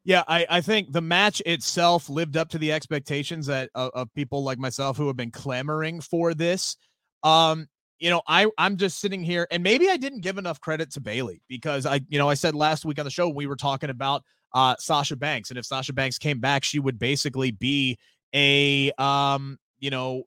[0.05, 4.13] Yeah, I, I think the match itself lived up to the expectations that uh, of
[4.15, 6.77] people like myself who have been clamoring for this.
[7.23, 7.69] Um,
[8.01, 11.01] you know, I I'm just sitting here, and maybe I didn't give enough credit to
[11.01, 13.91] Bayley because I, you know, I said last week on the show we were talking
[13.91, 14.25] about
[14.55, 17.97] uh Sasha Banks, and if Sasha Banks came back, she would basically be
[18.35, 20.25] a um, you know,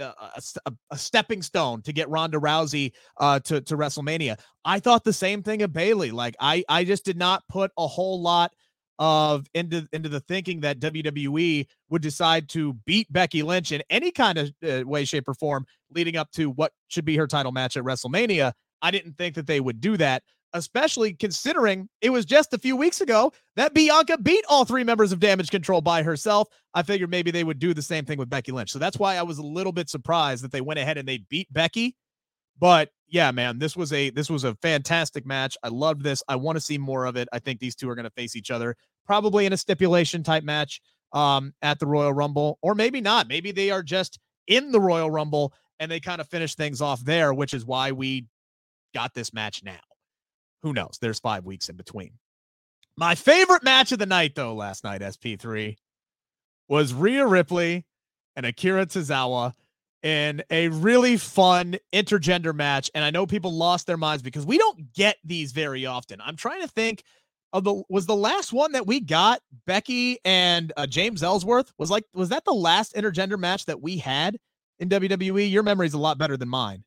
[0.00, 4.38] uh, a, a, a, stepping stone to get Ronda Rousey uh, to to WrestleMania.
[4.64, 6.12] I thought the same thing of Bayley.
[6.12, 8.52] Like I I just did not put a whole lot
[8.98, 14.10] of into into the thinking that WWE would decide to beat Becky Lynch in any
[14.10, 17.52] kind of uh, way, shape, or form leading up to what should be her title
[17.52, 18.52] match at WrestleMania.
[18.82, 20.22] I didn't think that they would do that,
[20.52, 25.12] especially considering it was just a few weeks ago that Bianca beat all three members
[25.12, 26.48] of Damage Control by herself.
[26.74, 28.70] I figured maybe they would do the same thing with Becky Lynch.
[28.70, 31.18] So that's why I was a little bit surprised that they went ahead and they
[31.28, 31.96] beat Becky.
[32.58, 35.56] But yeah, man, this was a this was a fantastic match.
[35.62, 36.22] I loved this.
[36.28, 37.28] I want to see more of it.
[37.32, 38.76] I think these two are going to face each other
[39.06, 40.80] probably in a stipulation type match
[41.12, 43.28] um, at the Royal Rumble, or maybe not.
[43.28, 47.00] Maybe they are just in the Royal Rumble and they kind of finish things off
[47.04, 48.26] there, which is why we
[48.94, 49.78] got this match now.
[50.62, 50.98] Who knows?
[51.00, 52.12] There's five weeks in between.
[52.96, 55.76] My favorite match of the night, though, last night, SP3,
[56.68, 57.84] was Rhea Ripley
[58.34, 59.52] and Akira Tozawa
[60.06, 62.88] in a really fun intergender match.
[62.94, 66.20] And I know people lost their minds because we don't get these very often.
[66.20, 67.02] I'm trying to think
[67.52, 71.90] of the was the last one that we got Becky and uh, James Ellsworth was
[71.90, 74.36] like was that the last intergender match that we had
[74.78, 75.50] in WWE?
[75.50, 76.84] Your memory is a lot better than mine.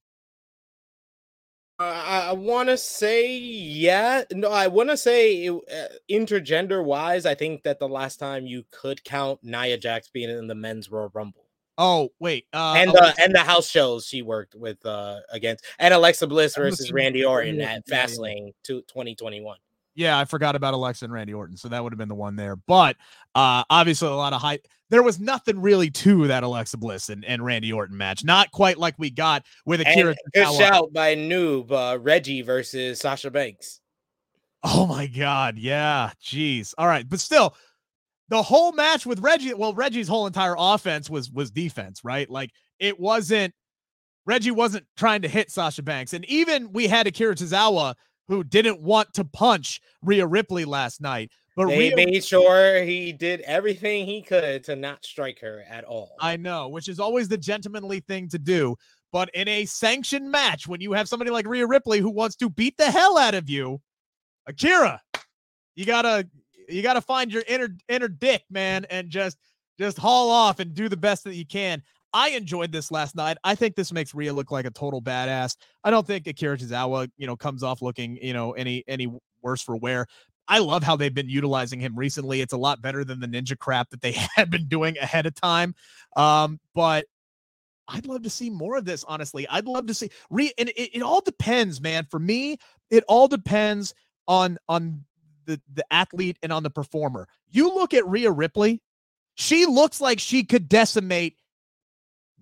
[1.77, 4.23] Uh, I, I want to say yeah.
[4.31, 7.25] No, I want to say it, uh, intergender wise.
[7.25, 10.89] I think that the last time you could count Nia Jax being in the men's
[10.89, 11.48] Royal Rumble.
[11.81, 15.93] Oh wait, uh, and the and the house shows she worked with uh against and
[15.93, 18.51] Alexa Bliss versus Randy Orton at Fastlane yeah.
[18.63, 19.57] to 2021.
[19.95, 22.35] Yeah, I forgot about Alexa and Randy Orton, so that would have been the one
[22.35, 22.57] there.
[22.57, 22.97] But
[23.33, 24.67] uh obviously a lot of hype.
[24.89, 28.25] There was nothing really to that Alexa Bliss and, and Randy Orton match.
[28.25, 30.09] Not quite like we got with Akira.
[30.09, 33.79] And good shout by Noob uh, Reggie versus Sasha Banks.
[34.63, 36.73] Oh my god, yeah, jeez.
[36.77, 37.55] All right, but still,
[38.29, 42.29] the whole match with Reggie, well, Reggie's whole entire offense was was defense, right?
[42.29, 43.53] Like it wasn't
[44.25, 46.13] Reggie wasn't trying to hit Sasha Banks.
[46.13, 47.95] And even we had Akira Tozawa
[48.27, 51.31] who didn't want to punch Rhea Ripley last night.
[51.55, 55.83] But they Rhea, made sure he did everything he could to not strike her at
[55.83, 56.11] all.
[56.21, 58.75] I know, which is always the gentlemanly thing to do.
[59.11, 62.49] But in a sanctioned match, when you have somebody like Rhea Ripley who wants to
[62.49, 63.81] beat the hell out of you,
[64.45, 65.01] Akira,
[65.75, 66.27] you gotta
[66.69, 69.37] you got to find your inner inner dick, man, and just
[69.77, 71.81] just haul off and do the best that you can.
[72.13, 73.37] I enjoyed this last night.
[73.43, 75.55] I think this makes Rhea look like a total badass.
[75.83, 79.11] I don't think Akira Tozawa, you know, comes off looking, you know, any any
[79.41, 80.07] worse for wear.
[80.47, 82.41] I love how they've been utilizing him recently.
[82.41, 85.35] It's a lot better than the ninja crap that they had been doing ahead of
[85.35, 85.75] time.
[86.15, 87.05] Um, but
[87.87, 89.47] I'd love to see more of this, honestly.
[89.47, 92.07] I'd love to see re and it, it all depends, man.
[92.09, 92.57] For me,
[92.89, 93.93] it all depends
[94.27, 95.05] on on
[95.49, 97.27] the the athlete and on the performer.
[97.49, 98.81] You look at Rhea Ripley,
[99.35, 101.35] she looks like she could decimate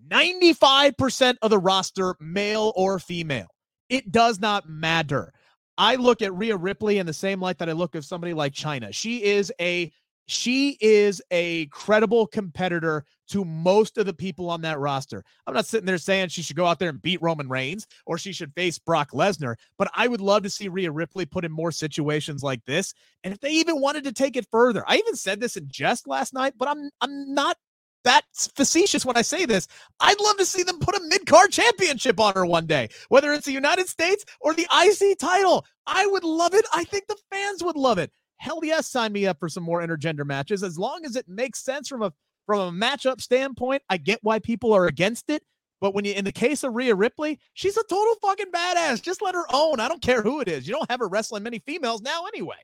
[0.10, 3.48] 95% of the roster, male or female.
[3.90, 5.34] It does not matter.
[5.78, 8.54] I look at Rhea Ripley in the same light that I look at somebody like
[8.54, 8.94] Chyna.
[8.94, 9.92] She is a
[10.28, 15.24] she is a credible competitor to most of the people on that roster.
[15.46, 18.18] I'm not sitting there saying she should go out there and beat Roman Reigns or
[18.18, 21.52] she should face Brock Lesnar, but I would love to see Rhea Ripley put in
[21.52, 22.94] more situations like this.
[23.24, 26.08] And if they even wanted to take it further, I even said this in jest
[26.08, 27.58] last night, but I'm I'm not
[28.04, 28.22] that
[28.56, 29.68] facetious when I say this.
[30.00, 33.34] I'd love to see them put a mid card championship on her one day, whether
[33.34, 35.66] it's the United States or the IC title.
[35.86, 36.66] I would love it.
[36.74, 38.12] I think the fans would love it.
[38.38, 41.64] Hell yes, sign me up for some more intergender matches as long as it makes
[41.64, 42.14] sense from a
[42.46, 43.82] from a matchup standpoint.
[43.90, 45.44] I get why people are against it,
[45.82, 49.02] but when you in the case of Rhea Ripley, she's a total fucking badass.
[49.02, 49.80] Just let her own.
[49.80, 50.68] I don't care who it is.
[50.68, 52.58] You don't have her wrestling many females now anyway.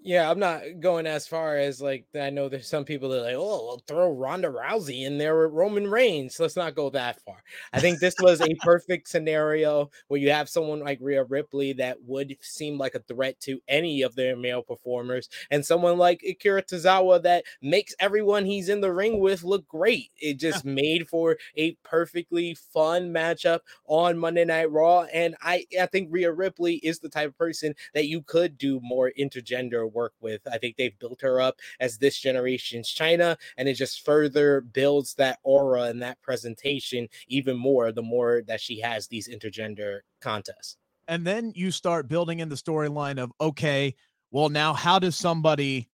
[0.00, 3.22] Yeah, I'm not going as far as like I know there's some people that are
[3.22, 6.38] like, oh, we'll throw Ronda Rousey in there with Roman Reigns.
[6.38, 7.42] Let's not go that far.
[7.72, 11.98] I think this was a perfect scenario where you have someone like Rhea Ripley that
[12.06, 16.62] would seem like a threat to any of their male performers, and someone like Akira
[16.62, 20.10] Tozawa that makes everyone he's in the ring with look great.
[20.16, 25.86] It just made for a perfectly fun matchup on Monday Night Raw, and I I
[25.86, 30.14] think Rhea Ripley is the type of person that you could do more intergender work
[30.20, 30.40] with.
[30.50, 35.14] I think they've built her up as this generation's Chyna, and it just further builds
[35.14, 40.76] that aura and that presentation even more the more that she has these intergender contests.
[41.06, 43.94] And then you start building in the storyline of okay,
[44.30, 45.88] well, now how does somebody,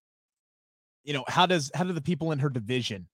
[1.05, 3.07] you know, how does how do the people in her division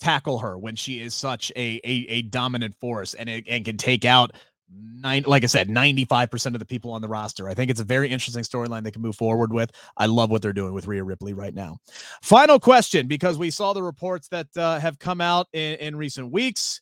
[0.00, 3.76] tackle her when she is such a a, a dominant force and it, and can
[3.76, 4.32] take out
[4.70, 7.48] nine, like I said, 95% of the people on the roster.
[7.48, 9.70] I think it's a very interesting storyline they can move forward with.
[9.96, 11.78] I love what they're doing with Rhea Ripley right now.
[12.22, 16.30] Final question, because we saw the reports that uh, have come out in, in recent
[16.30, 16.80] weeks.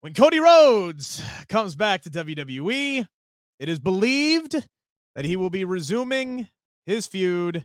[0.00, 3.06] When Cody Rhodes comes back to WWE,
[3.58, 4.66] it is believed
[5.14, 6.48] that he will be resuming
[6.86, 7.64] his feud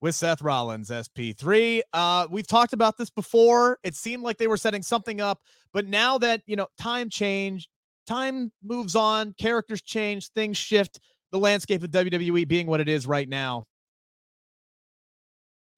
[0.00, 1.80] with Seth Rollins, SP3.
[1.92, 3.78] Uh, we've talked about this before.
[3.82, 5.40] It seemed like they were setting something up,
[5.72, 7.68] but now that, you know, time changed,
[8.06, 11.00] time moves on, characters change, things shift,
[11.32, 13.64] the landscape of WWE being what it is right now.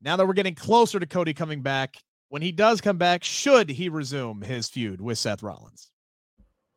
[0.00, 1.96] Now that we're getting closer to Cody coming back,
[2.28, 5.90] when he does come back, should he resume his feud with Seth Rollins?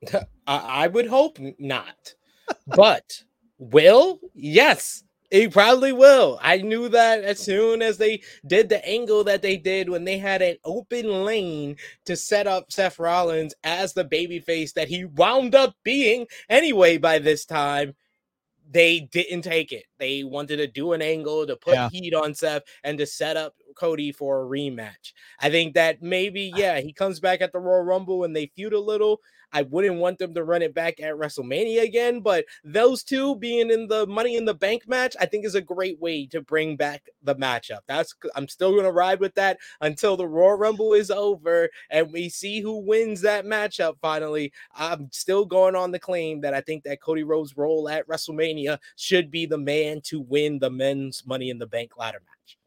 [0.47, 2.15] I would hope not.
[2.67, 3.23] but
[3.57, 4.19] will?
[4.33, 5.03] Yes.
[5.31, 6.37] He probably will.
[6.41, 10.17] I knew that as soon as they did the angle that they did when they
[10.17, 15.55] had an open lane to set up Seth Rollins as the babyface that he wound
[15.55, 17.95] up being anyway by this time.
[18.69, 19.85] They didn't take it.
[19.99, 21.89] They wanted to do an angle to put yeah.
[21.89, 25.13] heat on Seth and to set up Cody for a rematch.
[25.39, 28.73] I think that maybe, yeah, he comes back at the Royal Rumble and they feud
[28.73, 29.21] a little.
[29.53, 33.69] I wouldn't want them to run it back at WrestleMania again, but those two being
[33.69, 36.77] in the Money in the Bank match, I think is a great way to bring
[36.77, 37.79] back the matchup.
[37.87, 42.29] That's I'm still gonna ride with that until the Royal Rumble is over and we
[42.29, 44.53] see who wins that matchup finally.
[44.73, 48.79] I'm still going on the claim that I think that Cody Rhodes' role at WrestleMania
[48.95, 52.57] should be the man to win the men's Money in the Bank ladder match.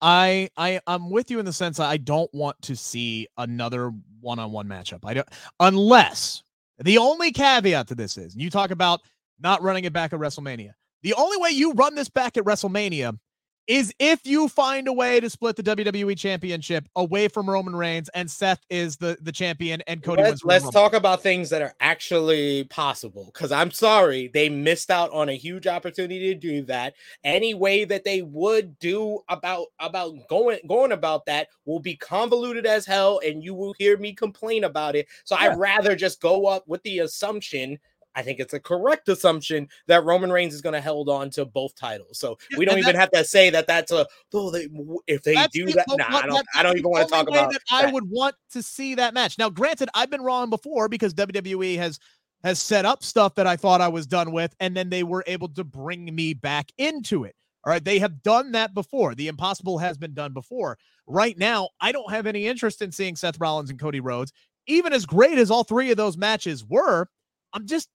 [0.00, 3.92] I I I'm with you in the sense that I don't want to see another
[4.20, 5.00] one-on-one matchup.
[5.04, 5.28] I don't
[5.60, 6.42] unless
[6.78, 9.00] the only caveat to this is you talk about
[9.40, 10.72] not running it back at WrestleMania.
[11.02, 13.18] The only way you run this back at WrestleMania
[13.66, 18.08] is if you find a way to split the WWE championship away from Roman Reigns
[18.14, 21.74] and Seth is the, the champion and Cody let's, Let's talk about things that are
[21.80, 26.94] actually possible because I'm sorry they missed out on a huge opportunity to do that.
[27.24, 32.66] Any way that they would do about about going going about that will be convoluted
[32.66, 35.06] as hell and you will hear me complain about it.
[35.24, 35.50] So yeah.
[35.50, 37.78] I'd rather just go up with the assumption
[38.14, 41.44] I think it's a correct assumption that Roman Reigns is going to hold on to
[41.44, 42.18] both titles.
[42.18, 44.68] So yeah, we don't even have to say that that's a oh they
[45.06, 45.86] if they do the, that.
[45.88, 46.46] Nah, I don't.
[46.54, 47.50] I don't even want to talk about.
[47.50, 49.38] That, that I would want to see that match.
[49.38, 51.98] Now, granted, I've been wrong before because WWE has
[52.44, 55.24] has set up stuff that I thought I was done with, and then they were
[55.26, 57.34] able to bring me back into it.
[57.64, 59.14] All right, they have done that before.
[59.14, 60.78] The impossible has been done before.
[61.06, 64.32] Right now, I don't have any interest in seeing Seth Rollins and Cody Rhodes.
[64.66, 67.08] Even as great as all three of those matches were,
[67.52, 67.88] I'm just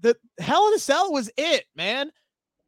[0.00, 2.10] the Hell in a Cell was it, man.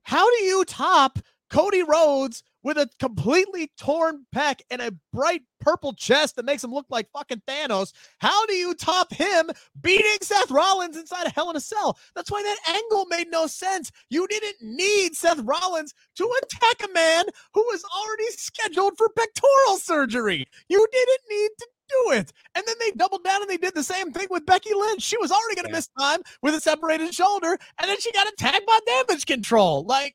[0.03, 1.19] How do you top
[1.51, 6.73] Cody Rhodes with a completely torn pec and a bright purple chest that makes him
[6.73, 7.93] look like fucking Thanos?
[8.19, 9.51] How do you top him
[9.81, 11.99] beating Seth Rollins inside a Hell in a Cell?
[12.15, 13.91] That's why that angle made no sense.
[14.11, 17.25] You didn't need Seth Rollins to attack a man
[17.55, 20.47] who was already scheduled for pectoral surgery.
[20.69, 22.33] You didn't need to do it.
[22.55, 25.03] And then they doubled down and they did the same thing with Becky Lynch.
[25.03, 25.77] She was already going to yeah.
[25.77, 29.85] miss time with a separated shoulder, and then she got attacked by damage control.
[29.85, 30.15] Like,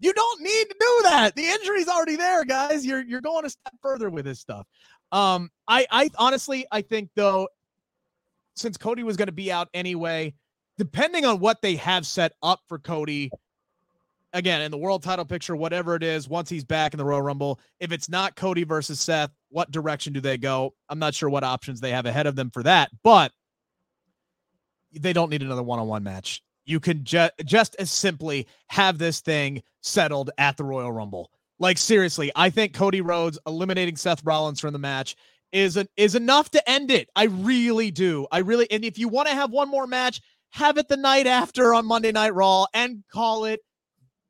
[0.00, 1.36] you don't need to do that.
[1.36, 2.84] The injury's already there, guys.
[2.84, 4.66] You're you're going a step further with this stuff.
[5.12, 7.48] Um, I I honestly I think though,
[8.56, 10.34] since Cody was going to be out anyway,
[10.76, 13.30] depending on what they have set up for Cody
[14.32, 17.22] again in the world title picture, whatever it is, once he's back in the Royal
[17.22, 20.74] Rumble, if it's not Cody versus Seth, what direction do they go?
[20.88, 23.32] I'm not sure what options they have ahead of them for that, but
[24.92, 26.42] they don't need another one-on-one match.
[26.64, 31.30] You can ju- just as simply have this thing settled at the Royal Rumble.
[31.58, 35.16] Like seriously, I think Cody Rhodes eliminating Seth Rollins from the match
[35.52, 37.08] is a, is enough to end it.
[37.14, 38.26] I really do.
[38.32, 40.20] I really and if you want to have one more match,
[40.50, 43.60] have it the night after on Monday Night Raw and call it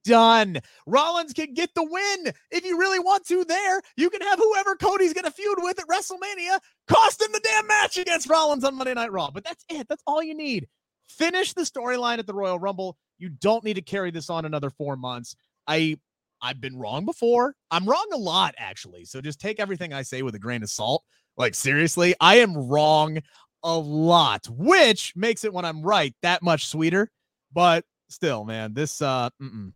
[0.05, 0.59] done.
[0.87, 3.81] Rollins can get the win if you really want to there.
[3.97, 7.67] You can have whoever Cody's going to feud with at WrestleMania cost him the damn
[7.67, 9.31] match against Rollins on Monday Night Raw.
[9.31, 9.89] But that's it.
[9.89, 10.69] That's all you need.
[11.09, 12.97] Finish the storyline at the Royal Rumble.
[13.19, 15.37] You don't need to carry this on another four months.
[15.67, 15.99] I
[16.43, 17.55] I've been wrong before.
[17.71, 19.05] I'm wrong a lot, actually.
[19.05, 21.05] So just take everything I say with a grain of salt.
[21.37, 23.21] Like, seriously, I am wrong
[23.63, 27.11] a lot, which makes it when I'm right that much sweeter.
[27.53, 29.73] But still, man, this, uh, mm-mm.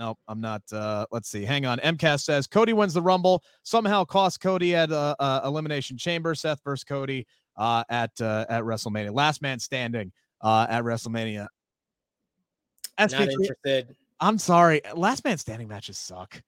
[0.00, 0.62] Nope, I'm not.
[0.72, 1.44] Uh, let's see.
[1.44, 1.78] Hang on.
[1.78, 6.60] MCAS says Cody wins the Rumble, somehow cost Cody at uh, uh, Elimination Chamber, Seth
[6.64, 7.26] versus Cody
[7.56, 9.14] uh, at uh, at WrestleMania.
[9.14, 11.46] Last man standing uh, at WrestleMania.
[12.98, 13.94] Not interested.
[14.18, 14.82] I'm sorry.
[14.94, 16.42] Last man standing matches suck.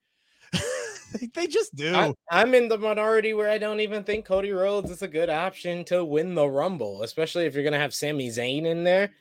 [1.33, 1.95] they just do.
[1.95, 5.29] I, I'm in the minority where I don't even think Cody Rhodes is a good
[5.29, 9.11] option to win the Rumble, especially if you're gonna have Sami Zayn in there.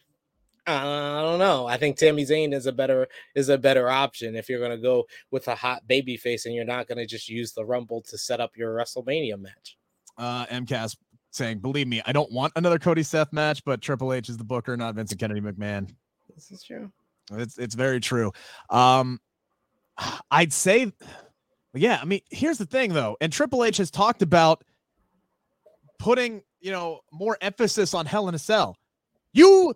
[0.67, 1.67] I don't know.
[1.67, 5.07] I think Sami Zayn is a better is a better option if you're gonna go
[5.31, 8.41] with a hot baby face and you're not gonna just use the Rumble to set
[8.41, 9.77] up your WrestleMania match.
[10.17, 10.97] Uh, MCAS
[11.33, 14.45] saying, "Believe me, I don't want another Cody Seth match, but Triple H is the
[14.45, 15.93] booker, not Vincent Kennedy McMahon."
[16.35, 16.93] This is true.
[17.33, 18.31] It's it's very true.
[18.71, 19.21] Um,
[20.31, 20.93] I'd say,
[21.75, 21.99] yeah.
[22.01, 24.63] I mean, here's the thing though, and Triple H has talked about
[25.99, 28.77] putting you know more emphasis on Hell in a Cell.
[29.33, 29.75] You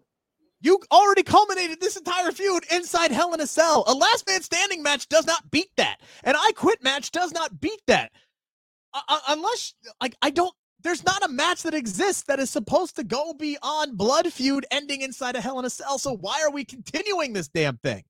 [0.67, 3.85] you already culminated this entire feud inside Hell in a Cell.
[3.87, 6.01] A last man standing match does not beat that.
[6.25, 8.11] An I quit match does not beat that.
[8.93, 10.53] Uh, unless like I don't
[10.83, 15.03] there's not a match that exists that is supposed to go beyond blood feud ending
[15.03, 15.99] inside a Hell in a Cell.
[15.99, 18.03] So why are we continuing this damn thing?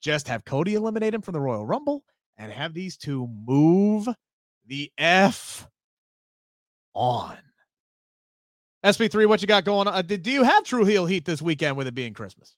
[0.00, 2.02] Just have Cody eliminate him from the Royal Rumble
[2.38, 4.08] and have these two move
[4.66, 5.68] the F
[6.94, 7.36] on.
[8.84, 9.94] SP3, what you got going on?
[9.94, 12.54] Uh, do you have True Heel Heat this weekend with it being Christmas?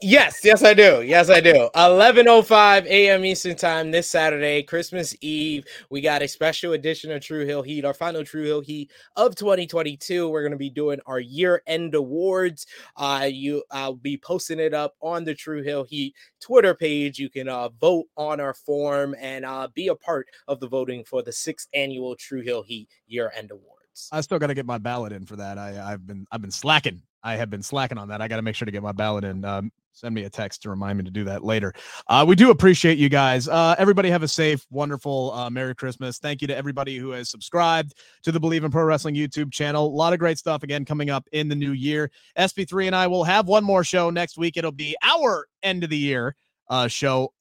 [0.00, 1.02] Yes, yes, I do.
[1.02, 1.68] Yes, I do.
[1.74, 3.24] 11:05 a.m.
[3.24, 5.64] Eastern Time this Saturday, Christmas Eve.
[5.90, 9.34] We got a special edition of True Heel Heat, our final True Heel Heat of
[9.34, 10.28] 2022.
[10.28, 12.68] We're going to be doing our year-end awards.
[12.96, 17.18] Uh, you, I'll be posting it up on the True Heel Heat Twitter page.
[17.18, 21.02] You can uh, vote on our form and uh, be a part of the voting
[21.02, 24.10] for the sixth annual True Heel Heat year-end awards.
[24.12, 25.58] I still got to get my ballot in for that.
[25.58, 28.20] I, I've been I've been slacking I have been slacking on that.
[28.20, 29.44] I got to make sure to get my ballot in.
[29.44, 31.74] Um, send me a text to remind me to do that later.
[32.06, 33.48] Uh, we do appreciate you guys.
[33.48, 36.18] Uh, everybody have a safe, wonderful uh, Merry Christmas.
[36.18, 39.86] Thank you to everybody who has subscribed to the Bleav in Pro Wrestling YouTube channel.
[39.86, 42.10] A lot of great stuff again coming up in the new year.
[42.38, 44.56] SP3 and I will have one more show next week.
[44.56, 46.36] It'll be our end of the year
[46.68, 47.32] uh, show.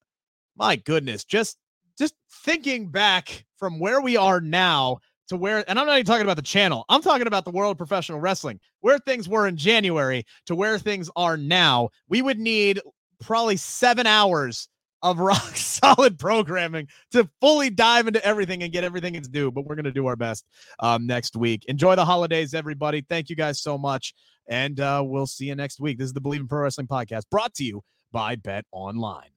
[0.55, 1.57] My goodness, just
[1.97, 6.23] just thinking back from where we are now to where, and I'm not even talking
[6.23, 9.57] about the channel, I'm talking about the world of professional wrestling, where things were in
[9.57, 11.89] January to where things are now.
[12.07, 12.81] We would need
[13.19, 14.69] probably seven hours
[15.03, 19.51] of rock solid programming to fully dive into everything and get everything it's due.
[19.51, 20.45] But we're going to do our best
[20.79, 21.65] um, next week.
[21.65, 23.05] Enjoy the holidays, everybody.
[23.07, 24.13] Thank you guys so much.
[24.47, 25.97] And uh, we'll see you next week.
[25.97, 29.36] This is the Bleav in Pro Wrestling podcast brought to you by BetOnline.